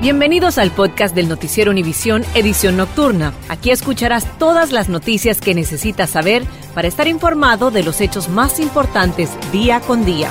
Bienvenidos 0.00 0.58
al 0.58 0.70
podcast 0.70 1.12
del 1.12 1.28
Noticiero 1.28 1.72
Univisión 1.72 2.24
Edición 2.36 2.76
Nocturna. 2.76 3.32
Aquí 3.48 3.72
escucharás 3.72 4.38
todas 4.38 4.70
las 4.70 4.88
noticias 4.88 5.40
que 5.40 5.56
necesitas 5.56 6.10
saber 6.10 6.44
para 6.72 6.86
estar 6.86 7.08
informado 7.08 7.72
de 7.72 7.82
los 7.82 8.00
hechos 8.00 8.28
más 8.28 8.60
importantes 8.60 9.28
día 9.50 9.80
con 9.80 10.04
día. 10.04 10.30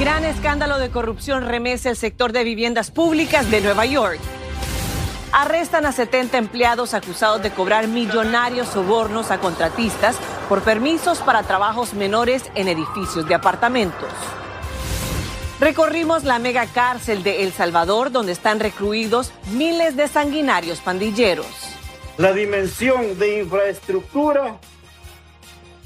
Gran 0.00 0.24
escándalo 0.24 0.78
de 0.78 0.90
corrupción 0.90 1.46
remece 1.46 1.90
el 1.90 1.96
sector 1.96 2.32
de 2.32 2.42
viviendas 2.42 2.90
públicas 2.90 3.48
de 3.48 3.60
Nueva 3.60 3.86
York. 3.86 4.18
Arrestan 5.30 5.86
a 5.86 5.92
70 5.92 6.36
empleados 6.36 6.94
acusados 6.94 7.44
de 7.44 7.52
cobrar 7.52 7.86
millonarios 7.86 8.66
sobornos 8.70 9.30
a 9.30 9.38
contratistas 9.38 10.16
por 10.48 10.62
permisos 10.62 11.20
para 11.20 11.44
trabajos 11.44 11.94
menores 11.94 12.42
en 12.56 12.66
edificios 12.66 13.28
de 13.28 13.36
apartamentos. 13.36 14.10
Recorrimos 15.64 16.24
la 16.24 16.38
mega 16.38 16.66
cárcel 16.66 17.22
de 17.22 17.42
El 17.42 17.50
Salvador, 17.50 18.10
donde 18.10 18.32
están 18.32 18.60
recluidos 18.60 19.32
miles 19.52 19.96
de 19.96 20.08
sanguinarios 20.08 20.80
pandilleros. 20.80 21.46
La 22.18 22.34
dimensión 22.34 23.18
de 23.18 23.40
infraestructura 23.40 24.58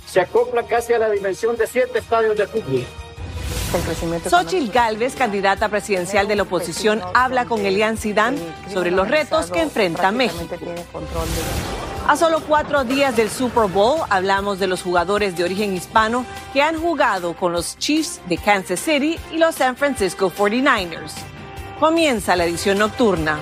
se 0.04 0.20
acopla 0.20 0.64
casi 0.64 0.94
a 0.94 0.98
la 0.98 1.08
dimensión 1.08 1.56
de 1.56 1.68
siete 1.68 2.00
estadios 2.00 2.36
de 2.36 2.48
fútbol. 2.48 2.84
Xochitl 4.28 4.72
Galvez, 4.72 5.14
candidata 5.14 5.68
presidencial 5.68 6.26
de 6.26 6.34
la 6.34 6.42
oposición, 6.42 7.00
habla 7.14 7.44
con 7.44 7.64
Elian 7.64 7.96
Sidán 7.96 8.36
sobre 8.72 8.90
los 8.90 9.06
retos 9.06 9.48
que 9.48 9.62
enfrenta 9.62 10.10
México. 10.10 10.56
A 12.08 12.16
solo 12.16 12.40
cuatro 12.40 12.84
días 12.84 13.14
del 13.16 13.28
Super 13.28 13.68
Bowl, 13.68 14.00
hablamos 14.08 14.58
de 14.58 14.66
los 14.66 14.80
jugadores 14.80 15.36
de 15.36 15.44
origen 15.44 15.76
hispano 15.76 16.24
que 16.54 16.62
han 16.62 16.80
jugado 16.80 17.34
con 17.34 17.52
los 17.52 17.76
Chiefs 17.76 18.22
de 18.30 18.38
Kansas 18.38 18.80
City 18.80 19.18
y 19.30 19.36
los 19.36 19.56
San 19.56 19.76
Francisco 19.76 20.32
49ers. 20.32 21.12
Comienza 21.78 22.34
la 22.34 22.46
edición 22.46 22.78
nocturna. 22.78 23.38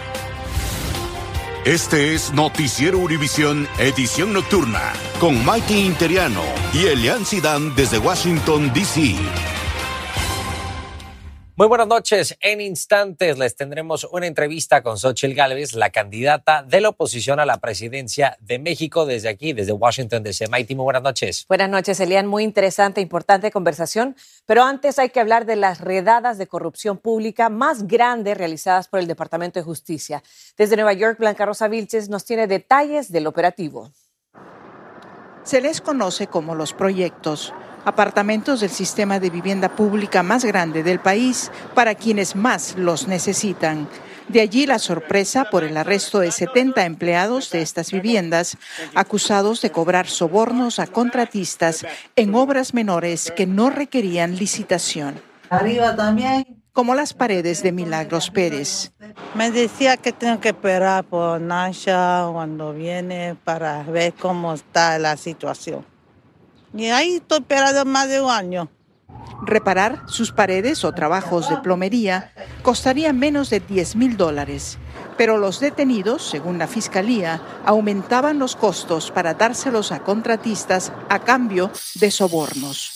Este 1.64 2.12
es 2.14 2.32
Noticiero 2.32 2.98
Univisión, 2.98 3.68
edición 3.78 4.32
nocturna, 4.32 4.92
con 5.20 5.44
Mikey 5.44 5.86
Interiano 5.86 6.42
y 6.72 6.86
Elian 6.86 7.24
Sidán 7.24 7.72
desde 7.76 7.98
Washington, 7.98 8.72
D.C. 8.74 9.14
Muy 11.58 11.68
buenas 11.68 11.86
noches. 11.86 12.36
En 12.42 12.60
instantes 12.60 13.38
les 13.38 13.56
tendremos 13.56 14.04
una 14.12 14.26
entrevista 14.26 14.82
con 14.82 14.98
Xochitl 14.98 15.32
Gálvez, 15.32 15.72
la 15.72 15.88
candidata 15.88 16.62
de 16.62 16.82
la 16.82 16.90
oposición 16.90 17.40
a 17.40 17.46
la 17.46 17.56
presidencia 17.60 18.36
de 18.40 18.58
México 18.58 19.06
desde 19.06 19.30
aquí, 19.30 19.54
desde 19.54 19.72
Washington 19.72 20.22
DC. 20.22 20.48
Maiti, 20.48 20.74
muy 20.74 20.84
buenas 20.84 21.02
noches. 21.02 21.46
Buenas 21.48 21.70
noches, 21.70 21.98
Elian. 21.98 22.26
Muy 22.26 22.44
interesante, 22.44 23.00
importante 23.00 23.50
conversación. 23.50 24.16
Pero 24.44 24.64
antes 24.64 24.98
hay 24.98 25.08
que 25.08 25.18
hablar 25.18 25.46
de 25.46 25.56
las 25.56 25.80
redadas 25.80 26.36
de 26.36 26.46
corrupción 26.46 26.98
pública 26.98 27.48
más 27.48 27.86
grandes 27.86 28.36
realizadas 28.36 28.88
por 28.88 29.00
el 29.00 29.06
Departamento 29.06 29.58
de 29.58 29.64
Justicia. 29.64 30.22
Desde 30.58 30.76
Nueva 30.76 30.92
York, 30.92 31.18
Blanca 31.18 31.46
Rosa 31.46 31.68
Vilches 31.68 32.10
nos 32.10 32.26
tiene 32.26 32.48
detalles 32.48 33.10
del 33.10 33.26
operativo. 33.26 33.92
Se 35.46 35.60
les 35.60 35.80
conoce 35.80 36.26
como 36.26 36.56
los 36.56 36.72
proyectos 36.72 37.54
apartamentos 37.84 38.58
del 38.58 38.70
sistema 38.70 39.20
de 39.20 39.30
vivienda 39.30 39.68
pública 39.68 40.24
más 40.24 40.44
grande 40.44 40.82
del 40.82 40.98
país 40.98 41.52
para 41.72 41.94
quienes 41.94 42.34
más 42.34 42.74
los 42.76 43.06
necesitan. 43.06 43.88
De 44.26 44.40
allí 44.40 44.66
la 44.66 44.80
sorpresa 44.80 45.44
por 45.44 45.62
el 45.62 45.76
arresto 45.76 46.18
de 46.18 46.32
70 46.32 46.84
empleados 46.84 47.52
de 47.52 47.62
estas 47.62 47.92
viviendas 47.92 48.58
acusados 48.96 49.62
de 49.62 49.70
cobrar 49.70 50.08
sobornos 50.08 50.80
a 50.80 50.88
contratistas 50.88 51.86
en 52.16 52.34
obras 52.34 52.74
menores 52.74 53.30
que 53.30 53.46
no 53.46 53.70
requerían 53.70 54.34
licitación. 54.34 55.14
Arriba 55.48 55.94
también. 55.94 56.65
Como 56.76 56.94
las 56.94 57.14
paredes 57.14 57.62
de 57.62 57.72
Milagros 57.72 58.28
Pérez. 58.28 58.92
Me 59.34 59.50
decía 59.50 59.96
que 59.96 60.12
tengo 60.12 60.40
que 60.40 60.50
esperar 60.50 61.04
por 61.04 61.40
Nasha 61.40 62.28
cuando 62.30 62.74
viene 62.74 63.34
para 63.44 63.82
ver 63.84 64.12
cómo 64.12 64.52
está 64.52 64.98
la 64.98 65.16
situación. 65.16 65.86
Y 66.74 66.88
ahí 66.88 67.14
estoy 67.14 67.38
esperando 67.38 67.86
más 67.86 68.10
de 68.10 68.20
un 68.20 68.30
año. 68.30 68.68
Reparar 69.46 70.02
sus 70.06 70.32
paredes 70.32 70.84
o 70.84 70.92
trabajos 70.92 71.48
de 71.48 71.56
plomería 71.56 72.30
costaría 72.62 73.14
menos 73.14 73.48
de 73.48 73.60
10 73.60 73.96
mil 73.96 74.18
dólares, 74.18 74.76
pero 75.16 75.38
los 75.38 75.60
detenidos, 75.60 76.28
según 76.28 76.58
la 76.58 76.66
fiscalía, 76.66 77.40
aumentaban 77.64 78.38
los 78.38 78.54
costos 78.54 79.10
para 79.10 79.32
dárselos 79.32 79.92
a 79.92 80.00
contratistas 80.00 80.92
a 81.08 81.20
cambio 81.20 81.70
de 81.94 82.10
sobornos. 82.10 82.95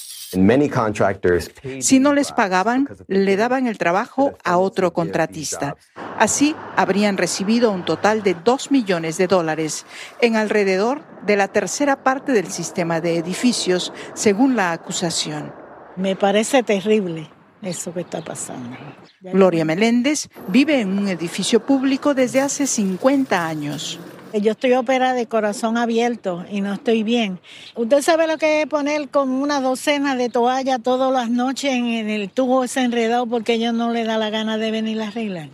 Si 1.81 2.01
no 2.01 2.13
les 2.13 2.33
pagaban, 2.33 2.89
le 3.09 3.37
daban 3.37 3.67
el 3.67 3.79
trabajo 3.79 4.35
a 4.45 4.59
otro 4.59 4.93
contratista. 4.93 5.77
Así 6.19 6.55
habrían 6.77 7.17
recibido 7.17 7.71
un 7.73 7.85
total 7.85 8.23
de 8.23 8.35
2 8.35 8.71
millones 8.71 9.19
de 9.19 9.27
dólares 9.27 9.87
en 10.21 10.37
alrededor 10.37 11.03
de 11.27 11.37
la 11.37 11.49
tercera 11.49 12.03
parte 12.03 12.33
del 12.33 12.51
sistema 12.51 13.01
de 13.01 13.19
edificios, 13.19 13.93
según 14.15 14.57
la 14.57 14.73
acusación. 14.73 15.53
Me 15.97 16.17
parece 16.17 16.63
terrible 16.63 17.29
eso 17.63 17.93
que 17.93 18.01
está 18.01 18.23
pasando. 18.23 18.77
Gloria 19.21 19.65
Meléndez 19.65 20.29
vive 20.49 20.81
en 20.81 20.97
un 20.97 21.09
edificio 21.09 21.61
público 21.61 22.15
desde 22.15 22.41
hace 22.41 22.67
50 22.67 23.47
años. 23.47 24.01
Yo 24.33 24.53
estoy 24.53 24.75
operada 24.75 25.15
de 25.15 25.27
corazón 25.27 25.77
abierto 25.77 26.45
y 26.51 26.61
no 26.61 26.75
estoy 26.75 27.03
bien. 27.03 27.41
¿Usted 27.75 28.01
sabe 28.01 28.29
lo 28.29 28.39
que 28.39 28.63
es 28.63 28.67
poner 28.69 29.09
como 29.09 29.43
una 29.43 29.61
docena 29.61 30.15
de 30.15 30.29
toallas 30.29 30.81
todas 30.83 31.13
las 31.13 31.31
noches 31.31 31.73
en 31.73 32.09
el 32.09 32.31
tubo 32.31 32.63
ese 32.63 32.83
enredado 32.83 33.27
porque 33.27 33.55
ellos 33.55 33.75
no 33.75 33.91
le 33.91 34.05
da 34.05 34.19
la 34.19 34.31
gana 34.31 34.57
de 34.57 34.71
venir 34.71 35.03
a 35.03 35.09
arreglar? 35.09 35.49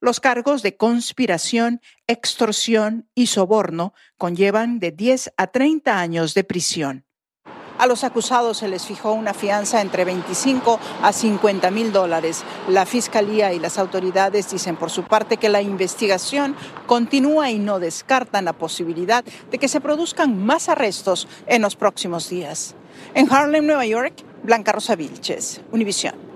Los 0.00 0.18
cargos 0.18 0.62
de 0.62 0.76
conspiración, 0.76 1.80
extorsión 2.08 3.08
y 3.14 3.28
soborno 3.28 3.94
conllevan 4.18 4.80
de 4.80 4.90
10 4.90 5.34
a 5.36 5.46
30 5.46 6.00
años 6.00 6.34
de 6.34 6.42
prisión. 6.42 7.04
A 7.82 7.88
los 7.88 8.04
acusados 8.04 8.58
se 8.58 8.68
les 8.68 8.86
fijó 8.86 9.10
una 9.10 9.34
fianza 9.34 9.80
entre 9.80 10.04
25 10.04 10.78
a 11.02 11.12
50 11.12 11.68
mil 11.72 11.90
dólares. 11.90 12.44
La 12.68 12.86
Fiscalía 12.86 13.52
y 13.52 13.58
las 13.58 13.76
autoridades 13.76 14.48
dicen 14.52 14.76
por 14.76 14.88
su 14.88 15.02
parte 15.02 15.36
que 15.36 15.48
la 15.48 15.62
investigación 15.62 16.54
continúa 16.86 17.50
y 17.50 17.58
no 17.58 17.80
descartan 17.80 18.44
la 18.44 18.52
posibilidad 18.52 19.24
de 19.50 19.58
que 19.58 19.66
se 19.66 19.80
produzcan 19.80 20.46
más 20.46 20.68
arrestos 20.68 21.26
en 21.48 21.60
los 21.60 21.74
próximos 21.74 22.28
días. 22.28 22.76
En 23.14 23.26
Harlem, 23.32 23.66
Nueva 23.66 23.84
York, 23.84 24.14
Blanca 24.44 24.70
Rosa 24.70 24.94
Vilches, 24.94 25.60
Univisión. 25.72 26.31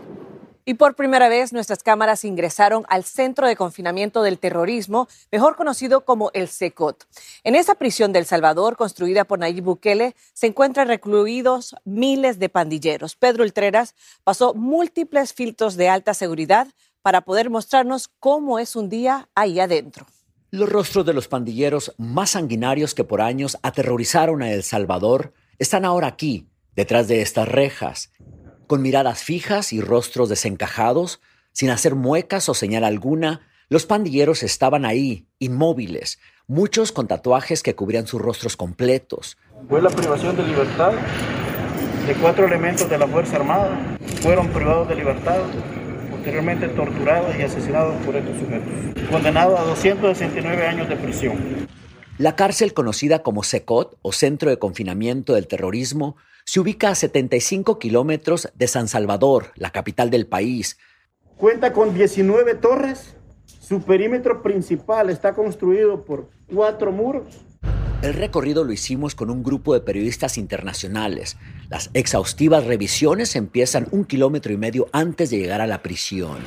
Y 0.68 0.74
por 0.74 0.96
primera 0.96 1.28
vez 1.28 1.52
nuestras 1.52 1.84
cámaras 1.84 2.24
ingresaron 2.24 2.84
al 2.88 3.04
Centro 3.04 3.46
de 3.46 3.54
Confinamiento 3.54 4.24
del 4.24 4.40
Terrorismo, 4.40 5.06
mejor 5.30 5.54
conocido 5.54 6.04
como 6.04 6.32
el 6.34 6.48
SECOT. 6.48 7.04
En 7.44 7.54
esa 7.54 7.76
prisión 7.76 8.12
del 8.12 8.26
Salvador, 8.26 8.76
construida 8.76 9.24
por 9.24 9.38
Nayib 9.38 9.62
Bukele, 9.62 10.16
se 10.34 10.48
encuentran 10.48 10.88
recluidos 10.88 11.76
miles 11.84 12.40
de 12.40 12.48
pandilleros. 12.48 13.14
Pedro 13.14 13.44
Ultreras 13.44 13.94
pasó 14.24 14.54
múltiples 14.54 15.32
filtros 15.32 15.76
de 15.76 15.88
alta 15.88 16.14
seguridad 16.14 16.66
para 17.00 17.20
poder 17.20 17.48
mostrarnos 17.48 18.08
cómo 18.18 18.58
es 18.58 18.74
un 18.74 18.88
día 18.88 19.28
ahí 19.36 19.60
adentro. 19.60 20.04
Los 20.50 20.68
rostros 20.68 21.06
de 21.06 21.14
los 21.14 21.28
pandilleros 21.28 21.94
más 21.96 22.30
sanguinarios 22.30 22.92
que 22.92 23.04
por 23.04 23.20
años 23.20 23.56
aterrorizaron 23.62 24.42
a 24.42 24.50
El 24.50 24.64
Salvador 24.64 25.32
están 25.60 25.84
ahora 25.84 26.08
aquí, 26.08 26.48
detrás 26.74 27.06
de 27.06 27.22
estas 27.22 27.46
rejas 27.46 28.10
con 28.66 28.82
miradas 28.82 29.22
fijas 29.22 29.72
y 29.72 29.80
rostros 29.80 30.28
desencajados, 30.28 31.20
sin 31.52 31.70
hacer 31.70 31.94
muecas 31.94 32.48
o 32.48 32.54
señal 32.54 32.84
alguna, 32.84 33.40
los 33.68 33.86
pandilleros 33.86 34.42
estaban 34.42 34.84
ahí, 34.84 35.26
inmóviles, 35.38 36.18
muchos 36.46 36.92
con 36.92 37.08
tatuajes 37.08 37.62
que 37.62 37.74
cubrían 37.74 38.06
sus 38.06 38.20
rostros 38.20 38.56
completos. 38.56 39.36
Fue 39.68 39.82
la 39.82 39.90
privación 39.90 40.36
de 40.36 40.44
libertad 40.44 40.92
de 42.06 42.14
cuatro 42.14 42.46
elementos 42.46 42.88
de 42.88 42.98
la 42.98 43.08
Fuerza 43.08 43.36
Armada. 43.36 43.96
Fueron 44.20 44.48
privados 44.48 44.88
de 44.88 44.94
libertad, 44.94 45.38
posteriormente 46.10 46.68
torturados 46.68 47.36
y 47.36 47.42
asesinados 47.42 47.94
por 48.04 48.14
estos 48.14 48.38
sujetos. 48.38 49.10
Condenados 49.10 49.58
a 49.58 49.64
269 49.64 50.66
años 50.66 50.88
de 50.88 50.96
prisión. 50.96 51.65
La 52.18 52.34
cárcel 52.34 52.72
conocida 52.72 53.22
como 53.22 53.42
SECOT 53.42 53.98
o 54.00 54.10
Centro 54.10 54.48
de 54.48 54.58
Confinamiento 54.58 55.34
del 55.34 55.46
Terrorismo 55.46 56.16
se 56.46 56.60
ubica 56.60 56.88
a 56.88 56.94
75 56.94 57.78
kilómetros 57.78 58.48
de 58.54 58.68
San 58.68 58.88
Salvador, 58.88 59.52
la 59.56 59.70
capital 59.70 60.08
del 60.08 60.26
país. 60.26 60.78
Cuenta 61.36 61.74
con 61.74 61.92
19 61.92 62.54
torres. 62.54 63.16
Su 63.60 63.82
perímetro 63.82 64.42
principal 64.42 65.10
está 65.10 65.34
construido 65.34 66.06
por 66.06 66.30
cuatro 66.50 66.90
muros. 66.90 67.26
El 68.00 68.14
recorrido 68.14 68.64
lo 68.64 68.72
hicimos 68.72 69.14
con 69.14 69.28
un 69.28 69.42
grupo 69.42 69.74
de 69.74 69.80
periodistas 69.80 70.38
internacionales. 70.38 71.36
Las 71.68 71.90
exhaustivas 71.92 72.64
revisiones 72.64 73.36
empiezan 73.36 73.88
un 73.90 74.06
kilómetro 74.06 74.54
y 74.54 74.56
medio 74.56 74.88
antes 74.92 75.28
de 75.28 75.38
llegar 75.38 75.60
a 75.60 75.66
la 75.66 75.82
prisión. 75.82 76.38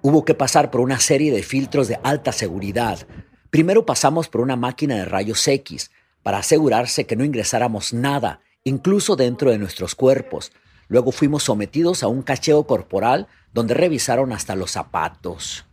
Hubo 0.00 0.24
que 0.24 0.34
pasar 0.34 0.72
por 0.72 0.80
una 0.80 0.98
serie 0.98 1.30
de 1.30 1.44
filtros 1.44 1.86
de 1.86 2.00
alta 2.02 2.32
seguridad. 2.32 3.06
Primero 3.52 3.84
pasamos 3.84 4.30
por 4.30 4.40
una 4.40 4.56
máquina 4.56 4.94
de 4.96 5.04
rayos 5.04 5.46
X 5.46 5.90
para 6.22 6.38
asegurarse 6.38 7.04
que 7.04 7.16
no 7.16 7.22
ingresáramos 7.22 7.92
nada, 7.92 8.40
incluso 8.64 9.14
dentro 9.14 9.50
de 9.50 9.58
nuestros 9.58 9.94
cuerpos. 9.94 10.52
Luego 10.88 11.12
fuimos 11.12 11.42
sometidos 11.42 12.02
a 12.02 12.08
un 12.08 12.22
cacheo 12.22 12.66
corporal 12.66 13.28
donde 13.52 13.74
revisaron 13.74 14.32
hasta 14.32 14.56
los 14.56 14.70
zapatos. 14.70 15.66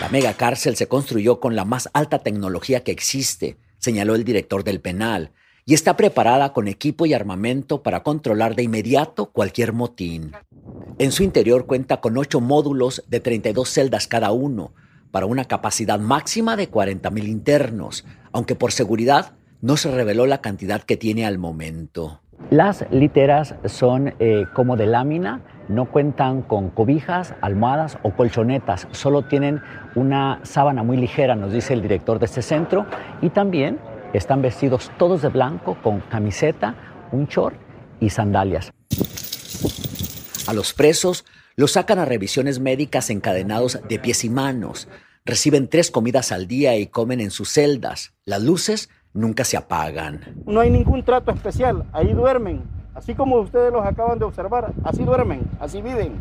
La 0.00 0.08
mega 0.08 0.34
cárcel 0.34 0.74
se 0.74 0.88
construyó 0.88 1.38
con 1.38 1.54
la 1.54 1.64
más 1.64 1.88
alta 1.92 2.18
tecnología 2.18 2.82
que 2.82 2.90
existe, 2.90 3.56
señaló 3.78 4.16
el 4.16 4.24
director 4.24 4.64
del 4.64 4.80
penal, 4.80 5.30
y 5.64 5.74
está 5.74 5.96
preparada 5.96 6.52
con 6.52 6.66
equipo 6.66 7.06
y 7.06 7.14
armamento 7.14 7.84
para 7.84 8.02
controlar 8.02 8.56
de 8.56 8.64
inmediato 8.64 9.26
cualquier 9.26 9.72
motín. 9.72 10.32
En 10.98 11.12
su 11.12 11.22
interior 11.22 11.66
cuenta 11.66 12.00
con 12.00 12.18
ocho 12.18 12.40
módulos 12.40 13.04
de 13.06 13.20
32 13.20 13.68
celdas 13.68 14.08
cada 14.08 14.32
uno, 14.32 14.74
para 15.14 15.26
una 15.26 15.44
capacidad 15.44 16.00
máxima 16.00 16.56
de 16.56 16.68
40.000 16.68 17.28
internos, 17.28 18.04
aunque 18.32 18.56
por 18.56 18.72
seguridad 18.72 19.34
no 19.60 19.76
se 19.76 19.92
reveló 19.92 20.26
la 20.26 20.38
cantidad 20.38 20.82
que 20.82 20.96
tiene 20.96 21.24
al 21.24 21.38
momento. 21.38 22.20
Las 22.50 22.84
literas 22.90 23.54
son 23.66 24.12
eh, 24.18 24.46
como 24.54 24.76
de 24.76 24.86
lámina, 24.86 25.40
no 25.68 25.84
cuentan 25.84 26.42
con 26.42 26.68
cobijas, 26.70 27.32
almohadas 27.42 27.96
o 28.02 28.10
colchonetas, 28.10 28.88
solo 28.90 29.22
tienen 29.22 29.62
una 29.94 30.40
sábana 30.42 30.82
muy 30.82 30.96
ligera, 30.96 31.36
nos 31.36 31.52
dice 31.52 31.74
el 31.74 31.82
director 31.82 32.18
de 32.18 32.24
este 32.24 32.42
centro, 32.42 32.84
y 33.22 33.30
también 33.30 33.78
están 34.14 34.42
vestidos 34.42 34.90
todos 34.98 35.22
de 35.22 35.28
blanco 35.28 35.76
con 35.80 36.00
camiseta, 36.00 36.74
un 37.12 37.26
short 37.26 37.54
y 38.00 38.10
sandalias. 38.10 38.72
A 40.48 40.52
los 40.52 40.72
presos 40.72 41.24
los 41.56 41.72
sacan 41.72 41.98
a 41.98 42.04
revisiones 42.04 42.58
médicas 42.60 43.10
encadenados 43.10 43.78
de 43.88 43.98
pies 43.98 44.24
y 44.24 44.30
manos. 44.30 44.88
Reciben 45.24 45.68
tres 45.68 45.90
comidas 45.90 46.32
al 46.32 46.46
día 46.46 46.76
y 46.76 46.86
comen 46.86 47.20
en 47.20 47.30
sus 47.30 47.50
celdas. 47.50 48.12
Las 48.24 48.42
luces 48.42 48.90
nunca 49.12 49.44
se 49.44 49.56
apagan. 49.56 50.42
No 50.46 50.60
hay 50.60 50.70
ningún 50.70 51.04
trato 51.04 51.30
especial. 51.30 51.86
Ahí 51.92 52.12
duermen. 52.12 52.62
Así 52.94 53.14
como 53.14 53.40
ustedes 53.40 53.72
los 53.72 53.84
acaban 53.84 54.18
de 54.18 54.24
observar. 54.24 54.72
Así 54.84 55.02
duermen, 55.04 55.42
así 55.60 55.80
viven. 55.80 56.18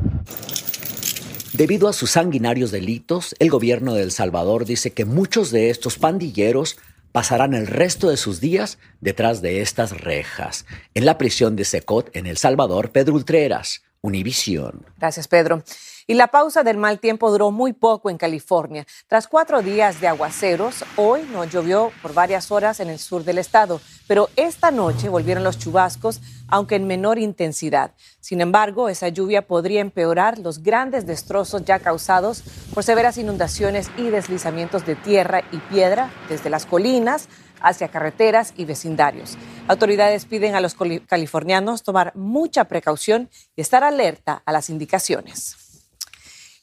Debido 1.53 1.87
a 1.87 1.93
sus 1.93 2.11
sanguinarios 2.11 2.71
delitos, 2.71 3.35
el 3.37 3.51
gobierno 3.51 3.93
de 3.93 4.03
El 4.03 4.11
Salvador 4.11 4.65
dice 4.65 4.91
que 4.91 5.05
muchos 5.05 5.51
de 5.51 5.69
estos 5.69 5.99
pandilleros 5.99 6.77
pasarán 7.11 7.53
el 7.53 7.67
resto 7.67 8.09
de 8.09 8.17
sus 8.17 8.39
días 8.41 8.79
detrás 9.01 9.41
de 9.43 9.61
estas 9.61 10.01
rejas. 10.01 10.65
En 10.95 11.05
la 11.05 11.19
prisión 11.19 11.55
de 11.55 11.63
Secot, 11.63 12.09
en 12.15 12.25
El 12.25 12.37
Salvador, 12.37 12.89
Pedro 12.89 13.13
Ultreras, 13.13 13.83
Univisión. 14.05 14.85
Gracias, 14.97 15.29
Pedro. 15.29 15.63
Y 16.07 16.15
la 16.15 16.27
pausa 16.27 16.63
del 16.63 16.75
mal 16.75 16.99
tiempo 16.99 17.31
duró 17.31 17.51
muy 17.51 17.71
poco 17.71 18.09
en 18.09 18.17
California. 18.17 18.85
Tras 19.07 19.29
cuatro 19.29 19.61
días 19.61 20.01
de 20.01 20.09
aguaceros, 20.09 20.83
hoy 20.97 21.21
no 21.31 21.45
llovió 21.45 21.93
por 22.01 22.13
varias 22.13 22.51
horas 22.51 22.81
en 22.81 22.89
el 22.89 22.99
sur 22.99 23.23
del 23.23 23.37
estado, 23.37 23.79
pero 24.05 24.29
esta 24.35 24.71
noche 24.71 25.07
volvieron 25.07 25.45
los 25.45 25.57
chubascos, 25.57 26.19
aunque 26.49 26.75
en 26.75 26.85
menor 26.85 27.17
intensidad. 27.17 27.93
Sin 28.19 28.41
embargo, 28.41 28.89
esa 28.89 29.07
lluvia 29.07 29.47
podría 29.47 29.79
empeorar 29.79 30.37
los 30.37 30.61
grandes 30.61 31.05
destrozos 31.05 31.63
ya 31.63 31.79
causados 31.79 32.43
por 32.73 32.83
severas 32.83 33.17
inundaciones 33.17 33.89
y 33.95 34.09
deslizamientos 34.09 34.85
de 34.85 34.95
tierra 34.95 35.43
y 35.53 35.59
piedra 35.59 36.11
desde 36.27 36.49
las 36.49 36.65
colinas 36.65 37.29
hacia 37.63 37.87
carreteras 37.87 38.53
y 38.55 38.65
vecindarios. 38.65 39.37
Autoridades 39.67 40.25
piden 40.25 40.53
a 40.53 40.61
los 40.61 40.75
californianos 41.07 41.81
tomar 41.81 42.15
mucha 42.15 42.65
precaución 42.65 43.29
y 43.55 43.61
estar 43.61 43.83
alerta 43.83 44.43
a 44.45 44.51
las 44.51 44.69
indicaciones. 44.69 45.57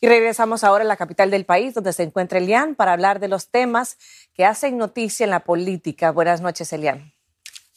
Y 0.00 0.06
regresamos 0.06 0.64
ahora 0.64 0.84
a 0.84 0.86
la 0.86 0.96
capital 0.96 1.30
del 1.30 1.44
país, 1.44 1.74
donde 1.74 1.92
se 1.92 2.04
encuentra 2.04 2.38
Elian, 2.38 2.74
para 2.74 2.92
hablar 2.92 3.20
de 3.20 3.28
los 3.28 3.48
temas 3.48 3.98
que 4.32 4.46
hacen 4.46 4.78
noticia 4.78 5.24
en 5.24 5.30
la 5.30 5.40
política. 5.40 6.10
Buenas 6.10 6.40
noches, 6.40 6.72
Elian. 6.72 7.12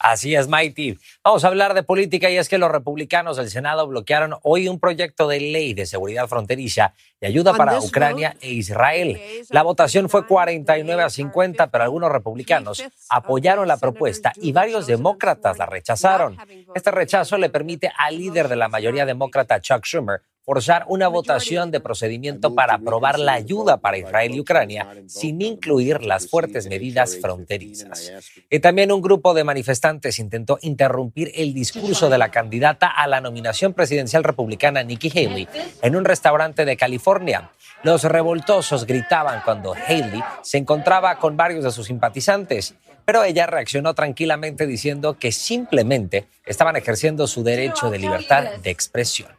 Así 0.04 0.36
es, 0.36 0.50
Mighty. 0.50 1.00
Vamos 1.24 1.46
a 1.46 1.48
hablar 1.48 1.74
de 1.74 1.82
política 1.82 2.30
y 2.30 2.36
es 2.36 2.50
que 2.50 2.58
los 2.58 2.70
republicanos 2.70 3.38
del 3.38 3.50
Senado 3.50 3.88
bloquearon 3.88 4.36
hoy 4.44 4.68
un 4.68 4.78
proyecto 4.78 5.30
de 5.30 5.40
ley 5.40 5.74
de 5.74 5.86
seguridad 5.86 6.28
fronteriza 6.28 6.94
y 7.22 7.26
ayuda 7.26 7.54
para 7.54 7.80
Ucrania 7.80 8.36
e 8.42 8.52
Israel. 8.52 9.18
La 9.50 9.64
votación 9.64 10.10
fue 10.10 10.28
49 10.28 11.04
a 11.04 11.10
50, 11.10 11.72
pero 11.72 11.86
algunos 11.86 12.12
republicanos 12.12 12.84
apoyaron 13.10 13.66
la 13.66 13.78
propuesta 13.78 14.34
y 14.36 14.52
varios 14.52 14.88
demócratas 14.88 15.58
la 15.58 15.68
rechazaron. 15.68 16.38
Este 16.76 16.92
rechazo 16.92 17.38
le 17.38 17.50
permite 17.50 17.90
al 17.98 18.18
líder 18.18 18.50
de 18.50 18.58
la 18.58 18.68
mayoría 18.68 19.06
demócrata, 19.06 19.62
Chuck 19.62 19.86
Schumer, 19.86 20.22
forzar 20.46 20.86
una 20.88 21.08
votación 21.08 21.72
de 21.72 21.80
procedimiento 21.80 22.54
para 22.54 22.76
aprobar 22.76 23.20
la 23.20 23.34
ayuda 23.34 23.78
para 23.78 23.98
Israel 23.98 24.36
y 24.36 24.40
Ucrania 24.40 24.88
sin 25.08 25.42
incluir 25.42 26.04
las 26.04 26.30
fuertes 26.30 26.68
medidas 26.68 27.18
fronterizas. 27.22 28.12
Y 28.50 28.60
también 28.60 28.92
un 28.92 29.02
grupo 29.02 29.34
de 29.34 29.44
manifestantes 29.44 30.20
intentó 30.20 30.60
interrumpir 30.62 31.32
el 31.36 31.54
discurso 31.54 32.10
de 32.10 32.18
la 32.18 32.30
candidata 32.30 32.88
a 32.88 33.08
la 33.08 33.22
nominación 33.22 33.74
presidencial 33.74 34.24
republicana 34.24 34.84
Nikki 34.84 35.10
Haley 35.10 35.48
en 35.82 35.96
un 35.96 36.06
restaurante 36.06 36.66
de 36.66 36.78
California. 36.78 37.52
Los 37.84 38.04
revoltosos 38.04 38.86
gritaban 38.86 39.42
cuando 39.44 39.74
Haley 39.74 40.24
se 40.42 40.58
encontraba 40.58 41.18
con 41.20 41.36
varios 41.36 41.64
de 41.64 41.72
sus 41.72 41.88
simpatizantes 41.88 42.76
pero 43.06 43.24
ella 43.24 43.46
reaccionó 43.46 43.94
tranquilamente 43.94 44.68
diciendo 44.68 45.18
que 45.18 45.32
simplemente 45.32 46.28
estaban 46.46 46.76
ejerciendo 46.76 47.28
su 47.28 47.44
derecho 47.44 47.90
de 47.90 48.00
libertad 48.00 48.44
de 48.62 48.70
expresión. 48.70 49.30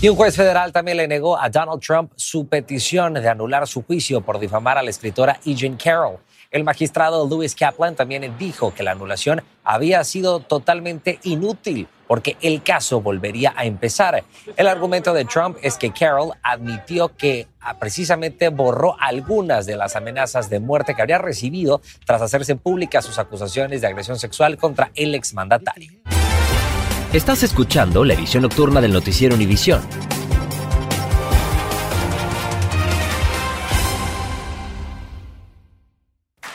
Y 0.00 0.08
un 0.08 0.16
juez 0.16 0.36
federal 0.36 0.72
también 0.72 0.96
le 0.96 1.08
negó 1.08 1.38
a 1.38 1.48
Donald 1.48 1.80
Trump 1.80 2.12
su 2.16 2.46
petición 2.46 3.14
de 3.14 3.28
anular 3.28 3.66
su 3.66 3.82
juicio 3.82 4.20
por 4.20 4.38
difamar 4.38 4.78
a 4.78 4.82
la 4.82 4.90
escritora 4.90 5.38
E. 5.44 5.54
Jean 5.54 5.76
Carroll. 5.76 6.18
El 6.50 6.64
magistrado 6.64 7.28
Lewis 7.28 7.54
Kaplan 7.54 7.94
también 7.94 8.34
dijo 8.36 8.74
que 8.74 8.82
la 8.82 8.90
anulación 8.90 9.40
había 9.62 10.02
sido 10.02 10.40
totalmente 10.40 11.20
inútil 11.22 11.86
porque 12.08 12.36
el 12.40 12.64
caso 12.64 13.00
volvería 13.00 13.54
a 13.56 13.66
empezar. 13.66 14.24
El 14.56 14.66
argumento 14.66 15.14
de 15.14 15.24
Trump 15.24 15.58
es 15.62 15.76
que 15.76 15.92
Carroll 15.92 16.32
admitió 16.42 17.16
que 17.16 17.46
ah, 17.60 17.78
precisamente 17.78 18.48
borró 18.48 18.96
algunas 18.98 19.64
de 19.64 19.76
las 19.76 19.94
amenazas 19.94 20.50
de 20.50 20.58
muerte 20.58 20.96
que 20.96 21.02
habría 21.02 21.18
recibido 21.18 21.82
tras 22.04 22.20
hacerse 22.20 22.56
públicas 22.56 23.04
sus 23.04 23.20
acusaciones 23.20 23.80
de 23.80 23.86
agresión 23.86 24.18
sexual 24.18 24.58
contra 24.58 24.90
el 24.96 25.14
exmandatario. 25.14 25.92
Estás 27.12 27.44
escuchando 27.44 28.04
la 28.04 28.14
edición 28.14 28.42
nocturna 28.42 28.80
del 28.80 28.92
noticiero 28.92 29.36
Univisión. 29.36 29.82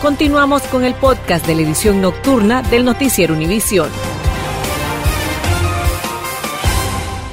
Continuamos 0.00 0.62
con 0.68 0.84
el 0.84 0.94
podcast 0.94 1.44
de 1.44 1.56
la 1.56 1.62
edición 1.62 2.00
nocturna 2.00 2.62
del 2.62 2.84
Noticiero 2.84 3.34
Univisión. 3.34 3.90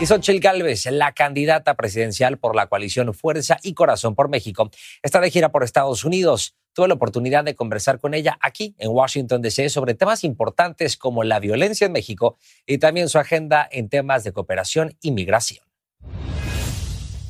Y 0.02 0.08
Xochitl 0.08 0.40
Gálvez, 0.40 0.88
la 0.88 1.12
candidata 1.12 1.76
presidencial 1.76 2.40
por 2.40 2.56
la 2.56 2.66
coalición 2.66 3.14
Fuerza 3.14 3.60
y 3.62 3.76
Corazón 3.76 4.16
por 4.16 4.30
México, 4.30 4.72
está 5.04 5.22
de 5.22 5.30
gira 5.30 5.50
por 5.50 5.64
Estados 5.64 6.04
Unidos. 6.06 6.56
Tuve 6.74 6.88
la 6.88 6.96
oportunidad 6.96 7.44
de 7.44 7.54
conversar 7.54 8.00
con 8.00 8.16
ella 8.16 8.36
aquí 8.42 8.74
en 8.80 8.90
Washington, 8.90 9.44
D.C. 9.44 9.70
sobre 9.70 9.94
temas 9.94 10.24
importantes 10.24 10.98
como 10.98 11.24
la 11.24 11.40
violencia 11.40 11.86
en 11.86 11.92
México 11.92 12.40
y 12.66 12.80
también 12.80 13.10
su 13.10 13.20
agenda 13.20 13.70
en 13.72 13.90
temas 13.90 14.24
de 14.24 14.32
cooperación 14.32 14.98
y 15.02 15.12
migración. 15.12 15.64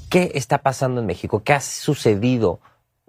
¿Qué 0.10 0.32
está 0.34 0.60
pasando 0.60 1.02
en 1.02 1.08
México? 1.08 1.44
¿Qué 1.44 1.52
ha 1.52 1.60
sucedido 1.60 2.62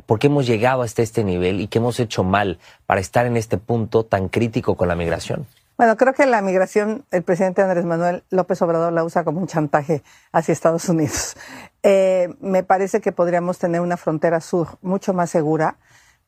por 0.05 0.19
qué 0.19 0.27
hemos 0.27 0.47
llegado 0.47 0.83
hasta 0.83 1.03
este 1.03 1.25
nivel 1.25 1.61
y 1.61 1.69
qué 1.69 1.79
hemos 1.79 1.99
hecho 2.01 2.25
mal 2.25 2.59
para 2.87 3.01
estar 3.01 3.27
en 3.27 3.37
este 3.37 3.59
punto 3.59 4.05
tan 4.05 4.29
crítico 4.29 4.77
con 4.77 4.89
la 4.89 4.95
migración. 4.95 5.47
Bueno, 5.77 5.97
creo 5.99 6.15
que 6.15 6.25
la 6.25 6.41
migración, 6.41 7.05
el 7.11 7.23
presidente 7.23 7.61
Andrés 7.61 7.85
Manuel 7.85 8.23
López 8.31 8.63
Obrador 8.63 8.95
la 8.95 9.05
usa 9.05 9.25
como 9.25 9.41
un 9.41 9.47
chantaje 9.47 10.03
hacia 10.33 10.53
Estados 10.53 10.89
Unidos. 10.89 11.37
Eh, 11.89 12.35
me 12.41 12.65
parece 12.65 13.01
que 13.01 13.13
podríamos 13.13 13.61
tener 13.61 13.81
una 13.81 13.97
frontera 13.97 14.41
sur 14.41 14.77
mucho 14.83 15.15
más 15.15 15.31
segura. 15.31 15.77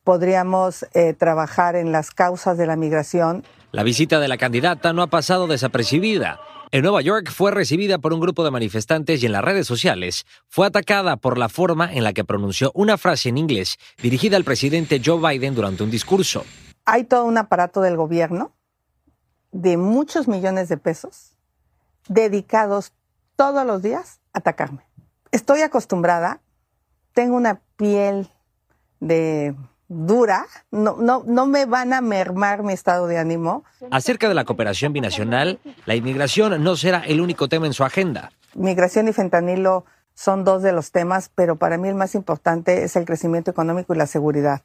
Podríamos 0.05 0.85
eh, 0.93 1.13
trabajar 1.13 1.75
en 1.75 1.91
las 1.91 2.11
causas 2.11 2.57
de 2.57 2.65
la 2.65 2.77
migración. 2.77 3.43
La 3.73 3.83
visita 3.83 4.21
de 4.21 4.29
la 4.29 4.37
candidata 4.37 4.93
no 4.93 5.01
ha 5.01 5.07
pasado 5.07 5.47
desapercibida. 5.47 6.39
En 6.71 6.83
Nueva 6.83 7.01
York 7.01 7.31
fue 7.31 7.49
recibida 7.49 7.97
por 7.97 8.13
un 8.13 8.19
grupo 8.19 8.43
de 8.43 8.51
manifestantes 8.51 9.23
y 9.23 9.25
en 9.25 9.31
las 9.31 9.43
redes 9.43 9.65
sociales 9.65 10.27
fue 10.47 10.67
atacada 10.67 11.17
por 11.17 11.39
la 11.39 11.49
forma 11.49 11.91
en 11.91 12.03
la 12.03 12.13
que 12.13 12.23
pronunció 12.23 12.71
una 12.75 12.99
frase 12.99 13.29
en 13.29 13.39
inglés 13.39 13.79
dirigida 13.99 14.37
al 14.37 14.43
presidente 14.43 15.01
Joe 15.03 15.19
Biden 15.19 15.55
durante 15.55 15.81
un 15.81 15.89
discurso. 15.89 16.45
Hay 16.85 17.05
todo 17.05 17.25
un 17.25 17.39
aparato 17.39 17.81
del 17.81 17.97
gobierno 17.97 18.53
de 19.51 19.77
muchos 19.77 20.27
millones 20.27 20.69
de 20.69 20.77
pesos 20.77 21.35
dedicados 22.07 22.93
todos 23.35 23.65
los 23.65 23.81
días 23.81 24.19
a 24.33 24.37
atacarme. 24.37 24.83
Estoy 25.31 25.61
acostumbrada, 25.61 26.39
tengo 27.13 27.35
una 27.35 27.61
piel 27.77 28.29
de 28.99 29.55
dura, 29.89 30.45
no, 30.71 30.95
no, 30.97 31.23
no 31.25 31.47
me 31.47 31.65
van 31.65 31.93
a 31.93 31.99
mermar 31.99 32.63
mi 32.63 32.73
estado 32.73 33.07
de 33.07 33.17
ánimo. 33.17 33.65
Acerca 33.91 34.29
de 34.29 34.35
la 34.35 34.45
cooperación 34.45 34.93
binacional, 34.93 35.59
la 35.85 35.95
inmigración 35.95 36.63
no 36.63 36.77
será 36.77 36.99
el 36.99 37.19
único 37.19 37.49
tema 37.49 37.65
en 37.65 37.73
su 37.73 37.83
agenda. 37.83 38.31
Migración 38.53 39.07
y 39.07 39.13
fentanilo 39.13 39.85
son 40.13 40.43
dos 40.43 40.61
de 40.61 40.73
los 40.73 40.91
temas, 40.91 41.31
pero 41.33 41.55
para 41.55 41.77
mí 41.77 41.87
el 41.87 41.95
más 41.95 42.13
importante 42.13 42.83
es 42.83 42.95
el 42.95 43.05
crecimiento 43.05 43.51
económico 43.51 43.93
y 43.93 43.97
la 43.97 44.05
seguridad. 44.05 44.61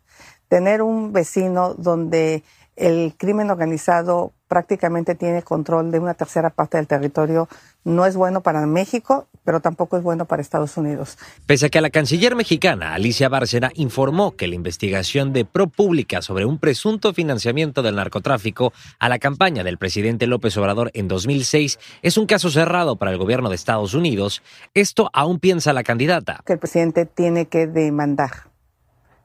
Tener 0.49 0.83
un 0.83 1.12
vecino 1.12 1.75
donde 1.75 2.45
el 2.76 3.14
crimen 3.16 3.50
organizado 3.50 4.33
prácticamente 4.49 5.14
tiene 5.14 5.43
control 5.43 5.90
de 5.90 5.99
una 5.99 6.14
tercera 6.14 6.50
parte 6.50 6.76
del 6.76 6.87
territorio. 6.87 7.49
No 7.83 8.07
es 8.07 8.16
bueno 8.16 8.40
para 8.40 8.64
México, 8.66 9.26
pero 9.43 9.61
tampoco 9.61 9.97
es 9.97 10.02
bueno 10.02 10.26
para 10.26 10.43
Estados 10.43 10.76
Unidos. 10.76 11.19
Pese 11.47 11.66
a 11.66 11.69
que 11.71 11.81
la 11.81 11.90
canciller 11.90 12.37
mexicana 12.37 12.95
Alicia 12.95 13.28
Bárcena 13.28 13.73
informó 13.75 14.37
que 14.37 14.47
la 14.47 14.54
investigación 14.54 15.33
de 15.33 15.45
ProPública 15.45 16.23
sobre 16.23 16.45
un 16.45 16.59
presunto 16.59 17.12
financiamiento 17.12 17.83
del 17.83 17.97
narcotráfico 17.97 18.73
a 18.99 19.09
la 19.09 19.19
campaña 19.19 19.64
del 19.64 19.78
presidente 19.78 20.26
López 20.26 20.57
Obrador 20.57 20.90
en 20.95 21.09
2006 21.09 21.78
es 22.02 22.16
un 22.16 22.26
caso 22.26 22.49
cerrado 22.50 22.97
para 22.97 23.11
el 23.11 23.19
gobierno 23.19 23.49
de 23.49 23.57
Estados 23.57 23.95
Unidos, 23.95 24.43
esto 24.75 25.11
aún 25.12 25.40
piensa 25.40 25.73
la 25.73 25.83
candidata. 25.83 26.40
Que 26.47 26.54
el 26.54 26.59
presidente 26.59 27.07
tiene 27.07 27.47
que 27.47 27.66
demandar 27.66 28.53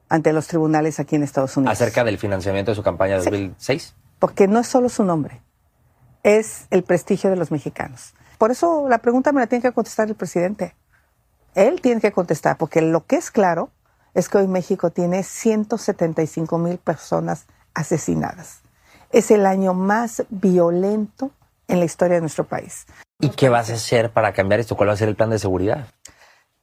ante 0.09 0.33
los 0.33 0.47
tribunales 0.47 0.99
aquí 0.99 1.15
en 1.15 1.23
Estados 1.23 1.55
Unidos. 1.55 1.71
¿Acerca 1.71 2.03
del 2.03 2.17
financiamiento 2.17 2.71
de 2.71 2.75
su 2.75 2.83
campaña 2.83 3.19
de 3.19 3.23
2006? 3.23 3.95
Porque 4.17 4.47
no 4.47 4.59
es 4.59 4.67
solo 4.67 4.89
su 4.89 5.03
nombre, 5.03 5.41
es 6.23 6.67
el 6.71 6.83
prestigio 6.83 7.29
de 7.29 7.35
los 7.35 7.51
mexicanos. 7.51 8.13
Por 8.37 8.51
eso 8.51 8.87
la 8.89 8.97
pregunta 8.97 9.31
me 9.31 9.39
la 9.39 9.47
tiene 9.47 9.61
que 9.61 9.71
contestar 9.71 10.07
el 10.09 10.15
presidente. 10.15 10.75
Él 11.55 11.81
tiene 11.81 12.01
que 12.01 12.11
contestar, 12.11 12.57
porque 12.57 12.81
lo 12.81 13.05
que 13.05 13.15
es 13.15 13.31
claro 13.31 13.69
es 14.13 14.29
que 14.29 14.39
hoy 14.39 14.47
México 14.47 14.89
tiene 14.89 15.23
175 15.23 16.57
mil 16.57 16.77
personas 16.77 17.45
asesinadas. 17.73 18.61
Es 19.11 19.31
el 19.31 19.45
año 19.45 19.73
más 19.73 20.23
violento 20.29 21.31
en 21.67 21.79
la 21.79 21.85
historia 21.85 22.15
de 22.15 22.21
nuestro 22.21 22.45
país. 22.45 22.85
¿Y 23.19 23.29
qué 23.29 23.49
vas 23.49 23.69
a 23.69 23.73
hacer 23.73 24.11
para 24.11 24.33
cambiar 24.33 24.59
esto? 24.59 24.75
¿Cuál 24.75 24.89
va 24.89 24.93
a 24.93 24.97
ser 24.97 25.09
el 25.09 25.15
plan 25.15 25.29
de 25.29 25.39
seguridad? 25.39 25.87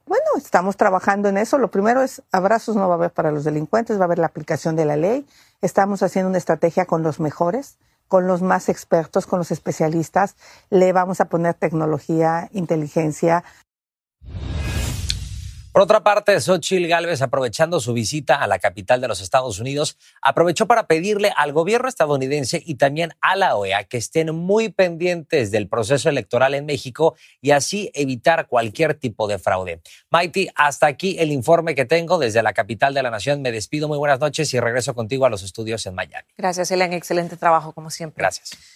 Bueno, 0.06 0.24
estamos 0.36 0.76
trabajando 0.76 1.28
en 1.28 1.36
eso. 1.36 1.58
Lo 1.58 1.70
primero 1.70 2.00
es 2.00 2.22
abrazos 2.30 2.76
no 2.76 2.86
va 2.88 2.94
a 2.94 2.96
haber 2.96 3.10
para 3.10 3.32
los 3.32 3.42
delincuentes, 3.42 3.98
va 3.98 4.02
a 4.02 4.04
haber 4.04 4.20
la 4.20 4.28
aplicación 4.28 4.76
de 4.76 4.84
la 4.84 4.96
ley. 4.96 5.26
Estamos 5.62 6.02
haciendo 6.04 6.28
una 6.28 6.38
estrategia 6.38 6.86
con 6.86 7.02
los 7.02 7.18
mejores, 7.18 7.76
con 8.06 8.28
los 8.28 8.40
más 8.40 8.68
expertos, 8.68 9.26
con 9.26 9.40
los 9.40 9.50
especialistas. 9.50 10.36
Le 10.70 10.92
vamos 10.92 11.20
a 11.20 11.24
poner 11.24 11.54
tecnología, 11.54 12.48
inteligencia, 12.52 13.42
por 15.76 15.82
otra 15.82 16.02
parte, 16.02 16.40
Xochitl 16.40 16.86
Gálvez, 16.86 17.20
aprovechando 17.20 17.80
su 17.80 17.92
visita 17.92 18.36
a 18.36 18.46
la 18.46 18.58
capital 18.58 19.02
de 19.02 19.08
los 19.08 19.20
Estados 19.20 19.60
Unidos, 19.60 19.98
aprovechó 20.22 20.66
para 20.66 20.86
pedirle 20.86 21.34
al 21.36 21.52
gobierno 21.52 21.86
estadounidense 21.86 22.62
y 22.64 22.76
también 22.76 23.12
a 23.20 23.36
la 23.36 23.56
OEA 23.56 23.84
que 23.84 23.98
estén 23.98 24.34
muy 24.34 24.70
pendientes 24.70 25.50
del 25.50 25.68
proceso 25.68 26.08
electoral 26.08 26.54
en 26.54 26.64
México 26.64 27.14
y 27.42 27.50
así 27.50 27.90
evitar 27.92 28.46
cualquier 28.46 28.94
tipo 28.94 29.28
de 29.28 29.38
fraude. 29.38 29.82
Maiti, 30.08 30.48
hasta 30.54 30.86
aquí 30.86 31.18
el 31.18 31.30
informe 31.30 31.74
que 31.74 31.84
tengo 31.84 32.16
desde 32.16 32.42
la 32.42 32.54
capital 32.54 32.94
de 32.94 33.02
la 33.02 33.10
nación. 33.10 33.42
Me 33.42 33.52
despido, 33.52 33.86
muy 33.86 33.98
buenas 33.98 34.18
noches 34.18 34.54
y 34.54 34.60
regreso 34.60 34.94
contigo 34.94 35.26
a 35.26 35.28
los 35.28 35.42
estudios 35.42 35.84
en 35.84 35.94
Miami. 35.94 36.26
Gracias, 36.38 36.70
Elian. 36.70 36.94
Excelente 36.94 37.36
trabajo, 37.36 37.72
como 37.72 37.90
siempre. 37.90 38.22
Gracias. 38.22 38.75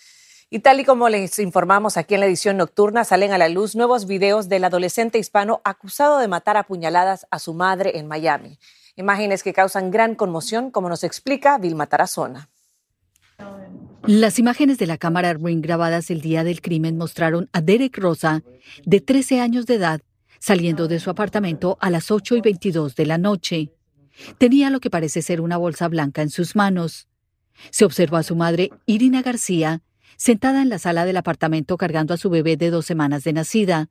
Y 0.52 0.58
tal 0.58 0.80
y 0.80 0.84
como 0.84 1.08
les 1.08 1.38
informamos 1.38 1.96
aquí 1.96 2.14
en 2.14 2.20
la 2.20 2.26
edición 2.26 2.56
nocturna, 2.56 3.04
salen 3.04 3.30
a 3.30 3.38
la 3.38 3.48
luz 3.48 3.76
nuevos 3.76 4.08
videos 4.08 4.48
del 4.48 4.64
adolescente 4.64 5.16
hispano 5.16 5.60
acusado 5.62 6.18
de 6.18 6.26
matar 6.26 6.56
a 6.56 6.64
puñaladas 6.64 7.28
a 7.30 7.38
su 7.38 7.54
madre 7.54 7.98
en 8.00 8.08
Miami. 8.08 8.58
Imágenes 8.96 9.44
que 9.44 9.52
causan 9.52 9.92
gran 9.92 10.16
conmoción, 10.16 10.72
como 10.72 10.88
nos 10.88 11.04
explica 11.04 11.56
Vilma 11.58 11.86
Tarazona. 11.86 12.50
Las 14.06 14.40
imágenes 14.40 14.78
de 14.78 14.88
la 14.88 14.98
cámara 14.98 15.34
Ring 15.34 15.62
grabadas 15.62 16.10
el 16.10 16.20
día 16.20 16.42
del 16.42 16.60
crimen 16.60 16.98
mostraron 16.98 17.48
a 17.52 17.60
Derek 17.60 17.96
Rosa, 17.96 18.42
de 18.84 19.00
13 19.00 19.40
años 19.40 19.66
de 19.66 19.74
edad, 19.74 20.00
saliendo 20.40 20.88
de 20.88 20.98
su 20.98 21.10
apartamento 21.10 21.78
a 21.80 21.90
las 21.90 22.10
8 22.10 22.34
y 22.34 22.40
22 22.40 22.96
de 22.96 23.06
la 23.06 23.18
noche. 23.18 23.72
Tenía 24.38 24.70
lo 24.70 24.80
que 24.80 24.90
parece 24.90 25.22
ser 25.22 25.40
una 25.40 25.58
bolsa 25.58 25.86
blanca 25.86 26.22
en 26.22 26.30
sus 26.30 26.56
manos. 26.56 27.06
Se 27.70 27.84
observó 27.84 28.16
a 28.16 28.24
su 28.24 28.34
madre, 28.34 28.70
Irina 28.86 29.22
García, 29.22 29.82
sentada 30.20 30.60
en 30.60 30.68
la 30.68 30.78
sala 30.78 31.06
del 31.06 31.16
apartamento 31.16 31.78
cargando 31.78 32.12
a 32.12 32.18
su 32.18 32.28
bebé 32.28 32.58
de 32.58 32.68
dos 32.68 32.84
semanas 32.84 33.24
de 33.24 33.32
nacida. 33.32 33.88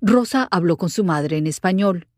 Rosa 0.00 0.48
habló 0.50 0.76
con 0.76 0.90
su 0.90 1.04
madre 1.04 1.36
en 1.36 1.46
español. 1.46 2.08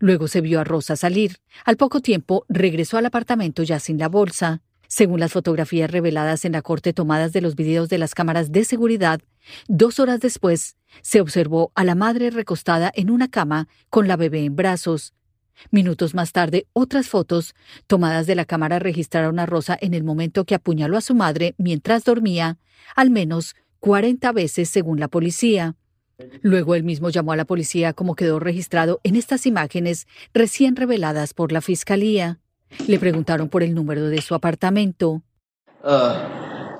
Luego 0.00 0.26
se 0.26 0.40
vio 0.40 0.58
a 0.58 0.64
Rosa 0.64 0.96
salir. 0.96 1.36
Al 1.64 1.76
poco 1.76 2.00
tiempo 2.00 2.44
regresó 2.48 2.98
al 2.98 3.06
apartamento 3.06 3.62
ya 3.62 3.78
sin 3.78 3.98
la 3.98 4.08
bolsa. 4.08 4.62
Según 4.88 5.20
las 5.20 5.32
fotografías 5.32 5.88
reveladas 5.88 6.44
en 6.44 6.52
la 6.52 6.62
corte 6.62 6.92
tomadas 6.92 7.32
de 7.32 7.40
los 7.40 7.54
videos 7.54 7.88
de 7.88 7.98
las 7.98 8.16
cámaras 8.16 8.50
de 8.50 8.64
seguridad, 8.64 9.20
dos 9.68 10.00
horas 10.00 10.18
después 10.18 10.76
se 11.02 11.20
observó 11.20 11.70
a 11.76 11.84
la 11.84 11.94
madre 11.94 12.30
recostada 12.30 12.90
en 12.96 13.10
una 13.10 13.28
cama 13.28 13.68
con 13.90 14.08
la 14.08 14.16
bebé 14.16 14.44
en 14.44 14.56
brazos. 14.56 15.14
Minutos 15.70 16.14
más 16.14 16.32
tarde, 16.32 16.66
otras 16.72 17.08
fotos 17.08 17.54
tomadas 17.86 18.26
de 18.26 18.34
la 18.34 18.44
cámara 18.44 18.78
registraron 18.78 19.38
a 19.38 19.46
Rosa 19.46 19.76
en 19.80 19.94
el 19.94 20.04
momento 20.04 20.44
que 20.44 20.54
apuñaló 20.54 20.96
a 20.96 21.00
su 21.00 21.14
madre 21.14 21.54
mientras 21.58 22.04
dormía, 22.04 22.58
al 22.96 23.10
menos 23.10 23.56
40 23.80 24.32
veces 24.32 24.68
según 24.68 25.00
la 25.00 25.08
policía. 25.08 25.76
Luego 26.42 26.74
él 26.74 26.84
mismo 26.84 27.10
llamó 27.10 27.32
a 27.32 27.36
la 27.36 27.44
policía 27.44 27.92
como 27.92 28.14
quedó 28.14 28.38
registrado 28.38 29.00
en 29.02 29.16
estas 29.16 29.46
imágenes 29.46 30.06
recién 30.32 30.76
reveladas 30.76 31.34
por 31.34 31.52
la 31.52 31.60
fiscalía. 31.60 32.38
Le 32.86 32.98
preguntaron 32.98 33.48
por 33.48 33.62
el 33.62 33.74
número 33.74 34.08
de 34.08 34.20
su 34.20 34.34
apartamento. 34.34 35.22
Uh, 35.82 36.78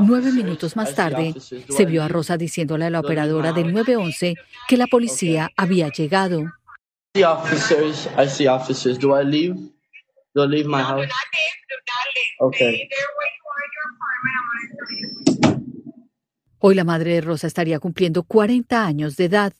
Nueve 0.00 0.32
minutos 0.32 0.76
más 0.76 0.94
tarde, 0.94 1.34
se 1.38 1.84
vio 1.86 2.02
a 2.02 2.08
Rosa 2.08 2.36
diciéndole 2.36 2.84
a 2.86 2.90
la 2.90 3.00
operadora 3.00 3.52
del 3.52 3.72
911 3.72 4.34
que 4.68 4.76
la 4.76 4.86
policía 4.86 5.50
había 5.56 5.88
llegado. 5.88 6.44
Hoy 16.58 16.74
la 16.74 16.84
madre 16.84 17.14
de 17.14 17.20
Rosa 17.20 17.46
estaría 17.46 17.78
cumpliendo 17.80 18.22
40 18.22 18.86
años 18.86 19.16
de 19.16 19.24
edad. 19.24 19.52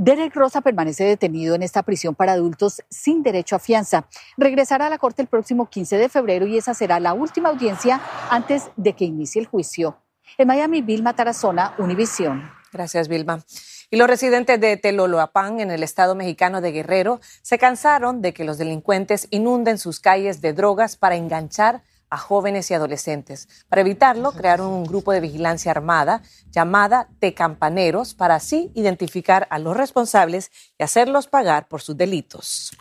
Derek 0.00 0.32
Rosa 0.36 0.60
permanece 0.60 1.02
detenido 1.02 1.56
en 1.56 1.64
esta 1.64 1.82
prisión 1.82 2.14
para 2.14 2.30
adultos 2.30 2.82
sin 2.88 3.24
derecho 3.24 3.56
a 3.56 3.58
fianza. 3.58 4.06
Regresará 4.36 4.86
a 4.86 4.90
la 4.90 4.98
corte 4.98 5.22
el 5.22 5.26
próximo 5.26 5.68
15 5.68 5.98
de 5.98 6.08
febrero 6.08 6.46
y 6.46 6.56
esa 6.56 6.72
será 6.72 7.00
la 7.00 7.14
última 7.14 7.48
audiencia 7.48 8.00
antes 8.30 8.70
de 8.76 8.92
que 8.92 9.04
inicie 9.04 9.40
el 9.40 9.48
juicio. 9.48 9.98
En 10.38 10.46
Miami, 10.46 10.82
Vilma 10.82 11.16
Tarazona, 11.16 11.74
Univisión. 11.78 12.48
Gracias, 12.72 13.08
Vilma. 13.08 13.42
Y 13.90 13.96
los 13.96 14.06
residentes 14.06 14.60
de 14.60 14.76
Teloloapán, 14.76 15.58
en 15.58 15.72
el 15.72 15.82
estado 15.82 16.14
mexicano 16.14 16.60
de 16.60 16.70
Guerrero, 16.70 17.20
se 17.42 17.58
cansaron 17.58 18.22
de 18.22 18.32
que 18.32 18.44
los 18.44 18.56
delincuentes 18.56 19.26
inunden 19.30 19.78
sus 19.78 19.98
calles 19.98 20.40
de 20.40 20.52
drogas 20.52 20.96
para 20.96 21.16
enganchar 21.16 21.82
a 22.10 22.18
jóvenes 22.18 22.70
y 22.70 22.74
adolescentes. 22.74 23.48
Para 23.68 23.82
evitarlo, 23.82 24.32
crearon 24.32 24.68
un 24.68 24.84
grupo 24.84 25.12
de 25.12 25.20
vigilancia 25.20 25.70
armada 25.70 26.22
llamada 26.50 27.08
Tecampaneros 27.20 28.14
para 28.14 28.36
así 28.36 28.70
identificar 28.74 29.46
a 29.50 29.58
los 29.58 29.76
responsables 29.76 30.50
y 30.78 30.82
hacerlos 30.82 31.26
pagar 31.26 31.68
por 31.68 31.82
sus 31.82 31.96
delitos. 31.96 32.72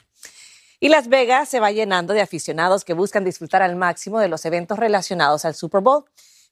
Y 0.80 0.90
Las 0.90 1.08
Vegas 1.08 1.50
se 1.50 1.60
va 1.60 1.72
llenando 1.72 2.14
de 2.14 2.22
aficionados 2.22 2.86
que 2.86 2.94
buscan 2.94 3.24
disfrutar 3.24 3.64
al 3.64 3.76
máximo 3.76 4.20
de 4.20 4.28
los 4.28 4.46
eventos 4.46 4.78
relacionados 4.78 5.44
al 5.44 5.56
Super 5.56 5.82
Bowl. 5.82 6.06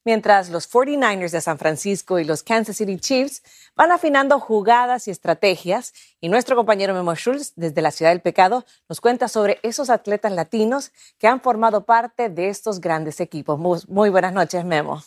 Mientras 0.05 0.49
los 0.49 0.71
49ers 0.71 1.31
de 1.31 1.41
San 1.41 1.57
Francisco 1.57 2.19
y 2.19 2.23
los 2.23 2.43
Kansas 2.43 2.77
City 2.77 2.97
Chiefs 2.97 3.41
van 3.75 3.91
afinando 3.91 4.39
jugadas 4.39 5.07
y 5.07 5.11
estrategias. 5.11 5.93
Y 6.21 6.29
nuestro 6.29 6.55
compañero 6.55 6.93
Memo 6.93 7.15
Schultz, 7.15 7.53
desde 7.55 7.81
la 7.81 7.91
Ciudad 7.91 8.11
del 8.11 8.21
Pecado, 8.21 8.65
nos 8.87 9.01
cuenta 9.01 9.27
sobre 9.27 9.59
esos 9.63 9.89
atletas 9.89 10.31
latinos 10.31 10.91
que 11.17 11.27
han 11.27 11.41
formado 11.41 11.85
parte 11.85 12.29
de 12.29 12.49
estos 12.49 12.79
grandes 12.79 13.19
equipos. 13.19 13.59
Muy, 13.87 14.09
buenas 14.09 14.31
noches, 14.31 14.63
Memo. 14.63 15.03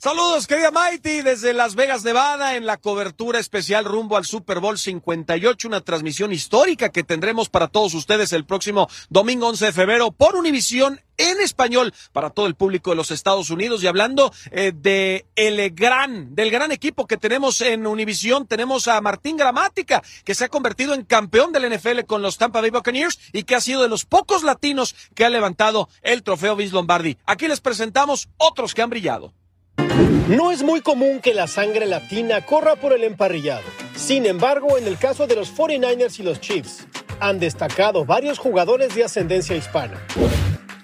Saludos, 0.00 0.46
querida 0.46 0.70
Mighty, 0.70 1.22
desde 1.22 1.52
Las 1.52 1.74
Vegas, 1.74 2.04
Nevada, 2.04 2.54
en 2.54 2.66
la 2.66 2.76
cobertura 2.76 3.40
especial 3.40 3.84
rumbo 3.84 4.16
al 4.16 4.24
Super 4.24 4.60
Bowl 4.60 4.78
58, 4.78 5.66
una 5.66 5.80
transmisión 5.80 6.32
histórica 6.32 6.90
que 6.90 7.02
tendremos 7.02 7.48
para 7.48 7.66
todos 7.66 7.94
ustedes 7.94 8.32
el 8.32 8.46
próximo 8.46 8.88
domingo 9.08 9.48
11 9.48 9.66
de 9.66 9.72
febrero 9.72 10.12
por 10.12 10.36
Univisión 10.36 11.00
en 11.16 11.40
español 11.40 11.92
para 12.12 12.30
todo 12.30 12.46
el 12.46 12.54
público 12.54 12.90
de 12.90 12.96
los 12.96 13.10
Estados 13.10 13.50
Unidos. 13.50 13.82
Y 13.82 13.88
hablando 13.88 14.32
eh, 14.52 14.70
de 14.72 15.26
el 15.34 15.68
gran, 15.74 16.32
del 16.32 16.52
gran 16.52 16.70
equipo 16.70 17.08
que 17.08 17.16
tenemos 17.16 17.60
en 17.60 17.84
Univisión, 17.84 18.46
tenemos 18.46 18.86
a 18.86 19.00
Martín 19.00 19.36
Gramática, 19.36 20.04
que 20.24 20.36
se 20.36 20.44
ha 20.44 20.48
convertido 20.48 20.94
en 20.94 21.04
campeón 21.04 21.50
del 21.50 21.76
NFL 21.76 22.02
con 22.06 22.22
los 22.22 22.38
Tampa 22.38 22.60
Bay 22.60 22.70
Buccaneers 22.70 23.18
y 23.32 23.42
que 23.42 23.56
ha 23.56 23.60
sido 23.60 23.82
de 23.82 23.88
los 23.88 24.04
pocos 24.04 24.44
latinos 24.44 24.94
que 25.16 25.24
ha 25.24 25.28
levantado 25.28 25.88
el 26.02 26.22
trofeo 26.22 26.54
Vince 26.54 26.72
Lombardi. 26.74 27.18
Aquí 27.26 27.48
les 27.48 27.60
presentamos 27.60 28.28
otros 28.36 28.74
que 28.74 28.82
han 28.82 28.90
brillado. 28.90 29.34
No 30.28 30.52
es 30.52 30.62
muy 30.62 30.80
común 30.80 31.20
que 31.20 31.34
la 31.34 31.46
sangre 31.48 31.86
latina 31.86 32.44
corra 32.44 32.76
por 32.76 32.92
el 32.92 33.02
emparrillado. 33.02 33.62
Sin 33.96 34.26
embargo, 34.26 34.78
en 34.78 34.86
el 34.86 34.96
caso 34.96 35.26
de 35.26 35.34
los 35.34 35.52
49ers 35.52 36.20
y 36.20 36.22
los 36.22 36.40
Chiefs, 36.40 36.86
han 37.18 37.40
destacado 37.40 38.04
varios 38.04 38.38
jugadores 38.38 38.94
de 38.94 39.04
ascendencia 39.04 39.56
hispana. 39.56 40.00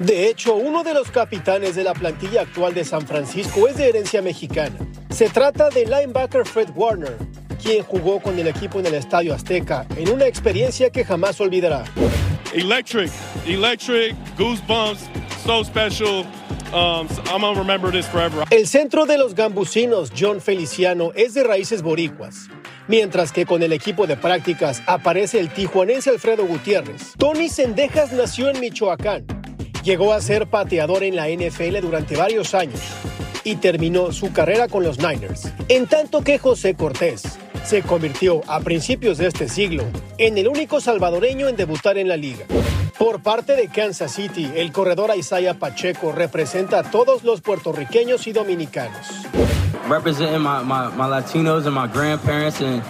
De 0.01 0.29
hecho, 0.29 0.57
uno 0.57 0.83
de 0.83 0.95
los 0.95 1.13
capitanes 1.13 1.77
de 1.77 1.85
la 1.85 1.95
plantilla 1.95 2.41
actual 2.41 2.75
de 2.75 2.85
San 2.85 3.07
Francisco 3.07 3.69
es 3.69 3.77
de 3.77 3.89
herencia 3.89 4.21
mexicana. 4.21 4.77
Se 5.11 5.29
trata 5.29 5.69
del 5.69 5.91
linebacker 5.91 6.45
Fred 6.45 6.71
Warner, 6.75 7.17
quien 7.63 7.85
jugó 7.85 8.21
con 8.21 8.37
el 8.39 8.49
equipo 8.49 8.81
en 8.81 8.87
el 8.87 8.95
Estadio 8.95 9.33
Azteca 9.33 9.87
en 9.97 10.09
una 10.09 10.27
experiencia 10.27 10.91
que 10.91 11.05
jamás 11.05 11.41
olvidará. 11.41 11.85
Electric, 12.53 13.13
electric, 13.47 14.17
goosebumps, 14.37 15.09
so 15.47 15.63
special. 15.65 16.25
Um, 16.75 17.07
el 18.51 18.67
centro 18.67 19.07
de 19.07 19.17
los 19.17 19.37
gambusinos, 19.37 20.11
John 20.19 20.41
Feliciano, 20.41 21.13
es 21.15 21.33
de 21.35 21.45
raíces 21.45 21.83
boricuas. 21.83 22.49
Mientras 22.89 23.31
que 23.31 23.47
con 23.47 23.63
el 23.63 23.73
equipo 23.73 24.09
de 24.09 24.17
prácticas 24.17 24.83
aparece 24.87 25.39
el 25.39 25.51
tijuanense 25.51 26.11
Alfredo 26.11 26.45
Gutiérrez. 26.47 27.13
Tony 27.17 27.49
Sendejas 27.49 28.13
nació 28.13 28.51
en 28.51 28.59
Michoacán. 28.59 29.25
Llegó 29.85 30.13
a 30.13 30.21
ser 30.21 30.49
pateador 30.49 31.05
en 31.05 31.15
la 31.15 31.29
NFL 31.29 31.79
durante 31.81 32.17
varios 32.17 32.55
años 32.55 32.81
y 33.45 33.55
terminó 33.57 34.11
su 34.11 34.33
carrera 34.33 34.67
con 34.67 34.83
los 34.83 34.99
Niners. 34.99 35.53
En 35.69 35.87
tanto 35.87 36.23
que 36.25 36.39
José 36.39 36.75
Cortés 36.75 37.39
se 37.65 37.83
convirtió 37.83 38.43
a 38.47 38.61
principios 38.61 39.19
de 39.19 39.27
este 39.27 39.49
siglo 39.49 39.85
en 40.19 40.39
el 40.39 40.49
único 40.49 40.81
salvadoreño 40.81 41.49
en 41.49 41.57
debutar 41.57 41.99
en 41.99 42.09
la 42.09 42.17
liga. 42.17 42.45
Por 42.99 43.23
parte 43.23 43.57
de 43.57 43.69
Kansas 43.69 44.13
City, 44.13 44.51
el 44.55 44.71
corredor 44.71 45.11
Isaiah 45.17 45.55
Pacheco 45.55 46.13
representa 46.13 46.79
a 46.81 46.91
todos 46.91 47.25
los 47.25 47.41
puertorriqueños 47.41 48.27
y 48.27 48.33
dominicanos. 48.33 49.07
Representing 49.89 50.41
my, 50.41 50.63
my, 50.63 50.89
my 50.97 51.09
Latinos 51.09 51.67
and 51.67 51.75
my 51.75 51.89
grandparents 51.89 52.61
and 52.61 52.83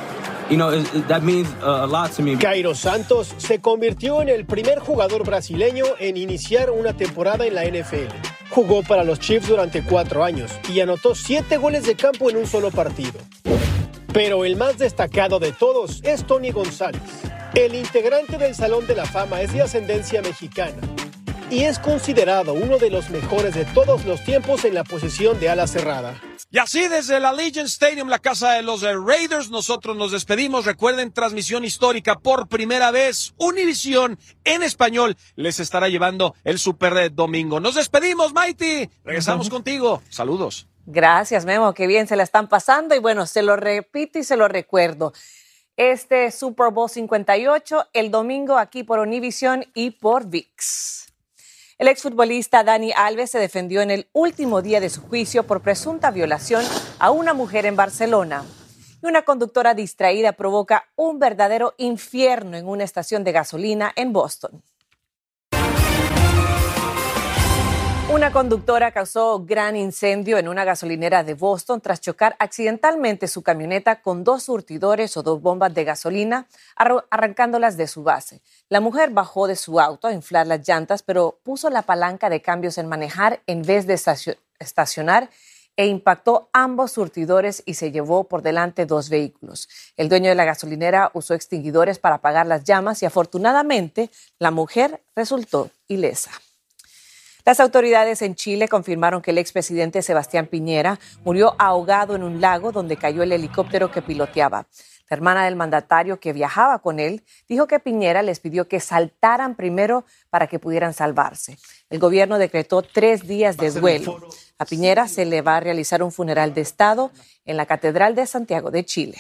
You 0.50 0.59
know, 0.59 0.71
that 1.09 1.23
means 1.23 1.49
a 1.62 1.87
lot 1.87 2.12
to 2.16 2.23
me. 2.23 2.37
Cairo 2.37 2.75
Santos 2.75 3.35
se 3.38 3.61
convirtió 3.61 4.21
en 4.21 4.28
el 4.28 4.45
primer 4.45 4.78
jugador 4.78 5.25
brasileño 5.25 5.87
en 5.99 6.19
iniciar 6.19 6.71
una 6.71 6.93
temporada 6.93 7.47
en 7.47 7.54
la 7.54 7.64
NFL. 7.64 8.12
Jugó 8.50 8.83
para 8.83 9.04
los 9.04 9.19
Chiefs 9.21 9.49
durante 9.49 9.83
cuatro 9.83 10.23
años 10.23 10.52
y 10.69 10.81
anotó 10.81 11.14
siete 11.14 11.57
goles 11.57 11.87
de 11.87 11.95
campo 11.95 12.28
en 12.28 12.37
un 12.37 12.47
solo 12.47 12.71
partido. 12.71 13.21
Pero 14.14 14.44
el 14.44 14.54
más 14.54 14.78
destacado 14.78 15.40
de 15.40 15.50
todos 15.50 16.00
es 16.04 16.25
Tony 16.25 16.52
González. 16.52 17.02
El 17.52 17.75
integrante 17.75 18.38
del 18.38 18.54
Salón 18.54 18.87
de 18.87 18.94
la 18.94 19.06
Fama 19.06 19.42
es 19.42 19.52
de 19.52 19.62
ascendencia 19.62 20.23
mexicana 20.23 20.80
y 21.50 21.64
es 21.64 21.80
considerado 21.80 22.52
uno 22.52 22.78
de 22.78 22.90
los 22.90 23.11
mejores 23.11 23.54
de 23.54 23.64
todos 23.64 24.04
los 24.04 24.23
tiempos 24.23 24.64
en 24.64 24.75
la 24.75 24.85
posición 24.85 25.40
de 25.40 25.50
ala 25.50 25.66
cerrada. 25.66 26.14
Y 26.52 26.59
así 26.59 26.87
desde 26.87 27.18
la 27.18 27.33
Legion 27.33 27.66
Stadium, 27.66 28.09
la 28.09 28.20
casa 28.20 28.53
de 28.53 28.62
los 28.62 28.83
Raiders, 28.83 29.50
nosotros 29.50 29.96
nos 29.96 30.12
despedimos. 30.12 30.64
Recuerden, 30.64 31.12
transmisión 31.12 31.64
histórica 31.64 32.14
por 32.14 32.46
primera 32.46 32.92
vez. 32.92 33.35
Univision 33.38 34.16
en 34.44 34.62
español 34.62 35.16
les 35.35 35.59
estará 35.59 35.88
llevando 35.88 36.37
el 36.44 36.61
Super 36.61 37.12
Domingo. 37.12 37.59
Nos 37.59 37.74
despedimos, 37.74 38.33
Mighty. 38.33 38.88
Regresamos 39.03 39.50
contigo. 39.50 40.03
Saludos. 40.09 40.68
Gracias, 40.87 41.44
Memo. 41.44 41.73
Qué 41.73 41.87
bien 41.87 42.07
se 42.07 42.16
la 42.16 42.23
están 42.23 42.49
pasando. 42.49 42.94
Y 42.94 42.99
bueno, 42.99 43.27
se 43.27 43.42
lo 43.42 43.57
repito 43.57 44.18
y 44.18 44.25
se 44.25 44.37
lo 44.37 44.49
recuerdo. 44.49 45.12
Este 45.77 46.31
Super 46.31 46.70
Bowl 46.70 46.88
58, 46.88 47.88
el 47.92 48.11
domingo 48.11 48.59
aquí 48.59 48.85
por 48.85 49.01
Univision 49.01 49.64
y 49.75 49.90
por 49.90 50.27
VIX. 50.27 51.12
El 51.79 51.88
exfutbolista 51.88 52.62
Dani 52.62 52.92
Alves 52.94 53.33
se 53.33 53.40
defendió 53.40 53.81
en 53.81 53.90
el 53.90 54.09
último 54.12 54.62
día 54.62 54.79
de 54.79 54.90
su 54.90 55.03
juicio 55.03 55.44
por 55.44 55.62
presunta 55.62 56.12
violación 56.12 56.64
a 57.01 57.11
una 57.11 57.35
mujer 57.35 57.66
en 57.66 57.75
Barcelona. 57.75 58.44
Y 59.03 59.07
una 59.07 59.23
conductora 59.23 59.75
distraída 59.75 60.33
provoca 60.33 60.85
un 60.94 61.18
verdadero 61.18 61.75
infierno 61.79 62.57
en 62.57 62.68
una 62.68 62.85
estación 62.85 63.25
de 63.25 63.33
gasolina 63.33 63.92
en 63.97 64.12
Boston. 64.12 64.62
Una 68.14 68.31
conductora 68.31 68.92
causó 68.92 69.40
gran 69.40 69.74
incendio 69.74 70.38
en 70.38 70.46
una 70.46 70.64
gasolinera 70.64 71.24
de 71.24 71.35
Boston 71.35 71.81
tras 71.81 72.00
chocar 72.00 72.37
accidentalmente 72.38 73.27
su 73.27 73.42
camioneta 73.42 74.03
con 74.03 74.22
dos 74.22 74.44
surtidores 74.44 75.16
o 75.16 75.24
dos 75.24 75.42
bombas 75.42 75.74
de 75.74 75.83
gasolina, 75.83 76.46
arrancándolas 76.77 77.77
de 77.77 77.88
su 77.88 78.05
base. 78.05 78.40
La 78.68 78.81
mujer 78.81 79.11
bajó 79.11 79.48
de 79.48 79.57
su 79.57 79.81
auto 79.81 80.07
a 80.07 80.12
inflar 80.12 80.46
las 80.46 80.66
llantas, 80.66 81.03
pero 81.03 81.40
puso 81.42 81.70
la 81.70 81.83
palanca 81.83 82.31
de 82.31 82.40
cambios 82.40 82.79
en 82.79 82.87
manejar 82.87 83.40
en 83.48 83.62
vez 83.62 83.85
de 83.88 84.00
estacionar 84.61 85.29
e 85.77 85.87
impactó 85.88 86.50
ambos 86.53 86.92
surtidores 86.92 87.64
y 87.66 87.74
se 87.74 87.90
llevó 87.90 88.29
por 88.29 88.42
delante 88.42 88.87
dos 88.87 89.09
vehículos. 89.09 89.68
El 89.96 90.09
dueño 90.09 90.29
de 90.29 90.37
la 90.37 90.44
gasolinera 90.44 91.11
usó 91.14 91.35
extinguidores 91.35 91.98
para 91.98 92.14
apagar 92.14 92.46
las 92.46 92.62
llamas 92.62 93.03
y 93.03 93.07
afortunadamente 93.07 94.09
la 94.38 94.53
mujer 94.53 95.03
resultó 95.16 95.70
ilesa. 95.88 96.31
Las 97.46 97.61
autoridades 97.61 98.22
en 98.22 98.35
Chile 98.35 98.68
confirmaron 98.68 99.20
que 99.20 99.30
el 99.30 99.37
expresidente 99.37 100.00
Sebastián 100.00 100.46
Piñera 100.46 100.98
murió 101.24 101.54
ahogado 101.59 102.16
en 102.16 102.22
un 102.22 102.40
lago 102.40 102.72
donde 102.72 102.96
cayó 102.96 103.22
el 103.22 103.33
helicóptero 103.33 103.90
que 103.90 104.00
piloteaba. 104.00 104.66
La 105.11 105.16
hermana 105.18 105.44
del 105.44 105.54
mandatario 105.54 106.18
que 106.18 106.33
viajaba 106.33 106.78
con 106.78 106.98
él 106.98 107.22
dijo 107.46 107.66
que 107.66 107.80
Piñera 107.80 108.22
les 108.22 108.40
pidió 108.40 108.66
que 108.66 108.80
saltaran 108.80 109.57
primero 109.57 110.07
para 110.30 110.46
que 110.46 110.59
pudieran 110.59 110.94
salvarse. 110.94 111.59
El 111.90 111.98
gobierno 111.98 112.38
decretó 112.38 112.80
tres 112.80 113.28
días 113.28 113.59
de 113.59 113.70
duelo. 113.70 114.26
A 114.59 114.64
Piñera 114.64 115.07
se 115.07 115.26
le 115.26 115.42
va 115.42 115.59
a 115.59 115.61
realizar 115.61 116.02
un 116.02 116.12
funeral 116.12 116.54
de 116.54 116.62
Estado 116.62 117.11
en 117.44 117.59
la 117.59 117.66
Catedral 117.66 118.14
de 118.14 118.26
Santiago 118.26 118.70
de 118.70 118.87
Chile. 118.87 119.18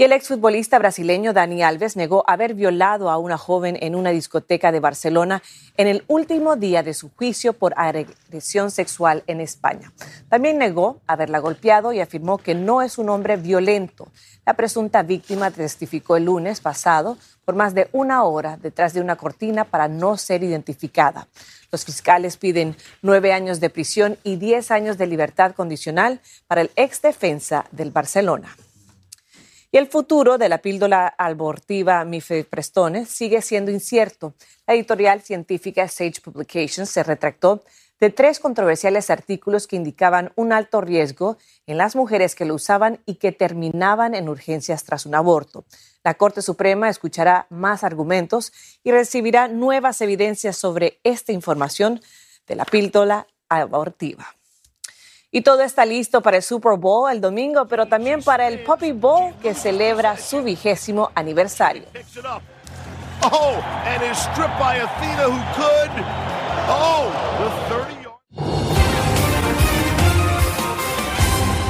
Y 0.00 0.04
el 0.04 0.12
exfutbolista 0.12 0.78
brasileño 0.78 1.32
Dani 1.32 1.64
Alves 1.64 1.96
negó 1.96 2.22
haber 2.28 2.54
violado 2.54 3.10
a 3.10 3.18
una 3.18 3.36
joven 3.36 3.76
en 3.80 3.96
una 3.96 4.10
discoteca 4.10 4.70
de 4.70 4.78
Barcelona 4.78 5.42
en 5.76 5.88
el 5.88 6.04
último 6.06 6.54
día 6.54 6.84
de 6.84 6.94
su 6.94 7.10
juicio 7.10 7.52
por 7.52 7.74
agresión 7.76 8.70
sexual 8.70 9.24
en 9.26 9.40
España. 9.40 9.92
También 10.28 10.56
negó 10.56 11.00
haberla 11.08 11.40
golpeado 11.40 11.92
y 11.92 11.98
afirmó 11.98 12.38
que 12.38 12.54
no 12.54 12.80
es 12.80 12.96
un 12.96 13.08
hombre 13.08 13.38
violento. 13.38 14.06
La 14.46 14.54
presunta 14.54 15.02
víctima 15.02 15.50
testificó 15.50 16.16
el 16.16 16.26
lunes 16.26 16.60
pasado 16.60 17.18
por 17.44 17.56
más 17.56 17.74
de 17.74 17.88
una 17.90 18.22
hora 18.22 18.56
detrás 18.56 18.94
de 18.94 19.00
una 19.00 19.16
cortina 19.16 19.64
para 19.64 19.88
no 19.88 20.16
ser 20.16 20.44
identificada. 20.44 21.26
Los 21.72 21.84
fiscales 21.84 22.36
piden 22.36 22.76
nueve 23.02 23.32
años 23.32 23.58
de 23.58 23.68
prisión 23.68 24.16
y 24.22 24.36
diez 24.36 24.70
años 24.70 24.96
de 24.96 25.08
libertad 25.08 25.56
condicional 25.56 26.20
para 26.46 26.60
el 26.60 26.70
ex 26.76 27.02
defensa 27.02 27.64
del 27.72 27.90
Barcelona. 27.90 28.56
Y 29.70 29.76
el 29.76 29.86
futuro 29.86 30.38
de 30.38 30.48
la 30.48 30.58
píldora 30.58 31.14
abortiva 31.18 32.02
mifeprestone 32.04 33.04
sigue 33.04 33.42
siendo 33.42 33.70
incierto. 33.70 34.32
La 34.66 34.74
editorial 34.74 35.20
científica 35.20 35.86
Sage 35.88 36.22
Publications 36.22 36.88
se 36.88 37.02
retractó 37.02 37.62
de 38.00 38.08
tres 38.08 38.40
controversiales 38.40 39.10
artículos 39.10 39.66
que 39.66 39.76
indicaban 39.76 40.32
un 40.36 40.52
alto 40.52 40.80
riesgo 40.80 41.36
en 41.66 41.76
las 41.76 41.96
mujeres 41.96 42.34
que 42.34 42.46
lo 42.46 42.54
usaban 42.54 43.00
y 43.04 43.16
que 43.16 43.32
terminaban 43.32 44.14
en 44.14 44.30
urgencias 44.30 44.84
tras 44.84 45.04
un 45.04 45.14
aborto. 45.14 45.66
La 46.02 46.14
Corte 46.14 46.40
Suprema 46.40 46.88
escuchará 46.88 47.46
más 47.50 47.84
argumentos 47.84 48.52
y 48.84 48.92
recibirá 48.92 49.48
nuevas 49.48 50.00
evidencias 50.00 50.56
sobre 50.56 51.00
esta 51.04 51.32
información 51.32 52.00
de 52.46 52.56
la 52.56 52.64
píldora 52.64 53.26
abortiva. 53.50 54.37
Y 55.30 55.42
todo 55.42 55.60
está 55.60 55.84
listo 55.84 56.22
para 56.22 56.38
el 56.38 56.42
Super 56.42 56.78
Bowl 56.78 57.12
el 57.12 57.20
domingo, 57.20 57.66
pero 57.66 57.84
también 57.84 58.22
para 58.22 58.48
el 58.48 58.64
Puppy 58.64 58.92
Bowl 58.92 59.34
que 59.42 59.52
celebra 59.52 60.16
su 60.16 60.42
vigésimo 60.42 61.10
aniversario. 61.14 61.82
And 63.20 64.02
is 64.02 64.16
stripped 64.16 64.58
by 64.58 64.78
Athena 64.80 65.28
who 65.28 65.38
could. 65.54 65.90
The 67.38 67.50
30 67.68 68.08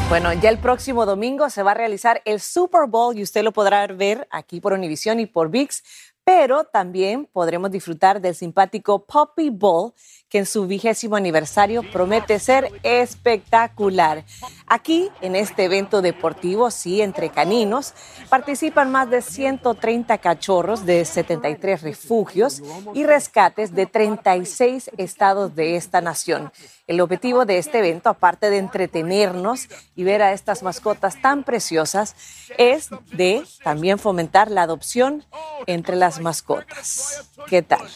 Bueno, 0.09 0.33
ya 0.35 0.51
el 0.51 0.59
próximo 0.59 1.05
domingo 1.05 1.51
se 1.51 1.63
va 1.63 1.73
a 1.73 1.75
realizar 1.75 2.23
el 2.25 2.41
Super 2.41 2.87
Bowl 2.89 3.19
y 3.19 3.23
usted 3.23 3.43
lo 3.43 3.53
podrá 3.53 3.87
ver 3.89 4.29
aquí 4.31 4.61
por 4.61 4.73
Univision 4.73 5.19
y 5.21 5.27
por 5.27 5.51
VIX, 5.51 5.83
pero 6.23 6.65
también 6.65 7.27
podremos 7.27 7.71
disfrutar 7.71 8.21
del 8.21 8.35
simpático 8.35 9.05
Poppy 9.05 9.51
Bowl 9.51 9.95
que 10.29 10.39
en 10.39 10.47
su 10.47 10.67
vigésimo 10.67 11.17
aniversario 11.17 11.83
promete 11.91 12.39
ser 12.39 12.71
espectacular. 12.83 14.25
Aquí, 14.67 15.11
en 15.23 15.37
este 15.37 15.65
evento 15.65 16.03
deportivo, 16.03 16.71
sí, 16.71 17.01
entre 17.01 17.31
caninos, 17.31 17.95
participan 18.29 18.91
más 18.91 19.09
de 19.09 19.23
130 19.23 20.19
cachorros 20.19 20.85
de 20.85 21.05
73 21.05 21.83
refugios 21.83 22.63
y 22.93 23.05
rescates 23.05 23.75
de 23.75 23.87
36 23.87 24.91
estados 24.99 25.55
de 25.55 25.77
esta 25.77 26.01
nación. 26.01 26.53
El 26.87 27.01
objetivo 27.01 27.47
de 27.47 27.59
este 27.59 27.79
evento, 27.79 28.11
aparte 28.11 28.51
de 28.51 28.59
entretenernos 28.59 29.69
y 29.97 30.05
ver 30.05 30.23
a 30.23 30.33
estas 30.33 30.63
mascotas 30.63 31.21
tan 31.23 31.45
preciosas, 31.45 32.15
es 32.59 32.91
de 33.13 33.45
también 33.63 33.99
fomentar 33.99 34.51
la 34.51 34.63
adopción 34.63 35.25
entre 35.67 35.97
las 35.97 36.21
mascotas. 36.21 37.31
¿Qué 37.47 37.63
tal? 37.63 37.89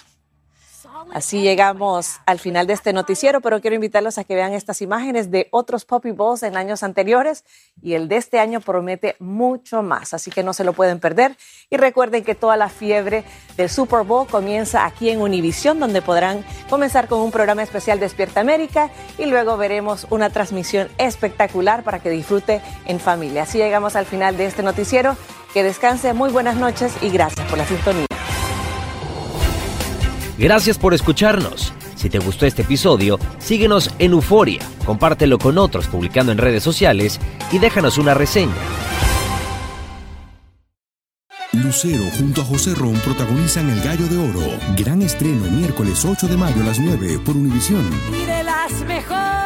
Así 1.13 1.43
llegamos 1.43 2.21
al 2.27 2.39
final 2.39 2.67
de 2.67 2.73
este 2.75 2.93
noticiero, 2.93 3.41
pero 3.41 3.61
quiero 3.61 3.75
invitarlos 3.75 4.19
a 4.19 4.25
que 4.25 4.35
vean 4.35 4.53
estas 4.53 4.83
imágenes 4.83 5.31
de 5.31 5.49
otros 5.51 5.85
Poppy 5.85 6.13
Balls 6.13 6.43
en 6.43 6.57
años 6.57 6.83
anteriores 6.83 7.45
y 7.83 7.95
el 7.95 8.09
de 8.09 8.17
este 8.17 8.39
año 8.39 8.61
promete 8.61 9.17
mucho 9.19 9.83
más, 9.83 10.15
así 10.15 10.31
que 10.31 10.43
no 10.43 10.53
se 10.53 10.65
lo 10.65 10.73
pueden 10.73 11.01
perder. 11.01 11.37
Y 11.71 11.77
recuerden 11.77 12.25
que 12.25 12.35
toda 12.35 12.57
la 12.57 12.69
fiebre 12.69 13.25
del 13.57 13.69
Super 13.69 14.05
Bowl 14.05 14.27
comienza 14.27 14.87
aquí 14.87 15.11
en 15.11 15.21
Univisión, 15.21 15.81
donde 15.81 16.03
podrán 16.03 16.45
comenzar 16.69 17.09
con 17.09 17.21
un 17.21 17.31
programa 17.31 17.63
especial 17.63 18.01
Despierta 18.01 18.41
América 18.41 18.91
y 19.19 19.27
luego 19.27 19.57
veremos 19.57 20.07
una 20.11 20.31
transmisión 20.31 20.89
espectacular 20.99 21.83
para 21.83 22.01
que 22.01 22.11
disfrute 22.11 22.61
en 22.87 23.01
familia. 23.01 23.43
Así 23.43 23.59
llegamos 23.59 23.97
al 23.97 24.07
final 24.07 24.37
de 24.37 24.47
este 24.47 24.63
noticiero. 24.63 25.17
Que 25.53 25.63
descanse, 25.63 26.15
muy 26.15 26.31
buenas 26.31 26.57
noches 26.57 26.95
y 27.03 27.11
gracias 27.11 27.47
por 27.49 27.59
la 27.59 27.67
sintonía. 27.67 28.12
Gracias 30.39 30.79
por 30.79 30.95
escucharnos. 30.95 31.73
Si 31.95 32.11
te 32.11 32.19
gustó 32.19 32.47
este 32.47 32.63
episodio, 32.63 33.19
síguenos 33.39 33.91
en 33.99 34.13
Euforia, 34.13 34.61
compártelo 34.85 35.39
con 35.39 35.59
otros 35.59 35.87
publicando 35.87 36.33
en 36.33 36.39
redes 36.39 36.63
sociales 36.63 37.21
y 37.53 37.59
déjanos 37.59 37.99
una 37.99 38.15
reseña. 38.15 38.53
Lucero 41.53 42.05
junto 42.19 42.41
a 42.41 42.45
José 42.45 42.75
Ron 42.75 42.95
protagonizan 42.95 43.69
El 43.69 43.83
Gallo 43.83 44.07
de 44.07 44.19
Oro. 44.19 44.59
Gran 44.77 45.03
estreno 45.03 45.45
miércoles 45.51 46.05
8 46.05 46.27
de 46.27 46.37
mayo 46.37 46.63
a 46.63 46.67
las 46.67 46.79
9 46.79 47.21
por 47.25 47.37
Univisión. 47.37 47.89
Y 48.11 48.25
de 48.25 48.43
las 48.43 48.73
mejores. 48.87 49.42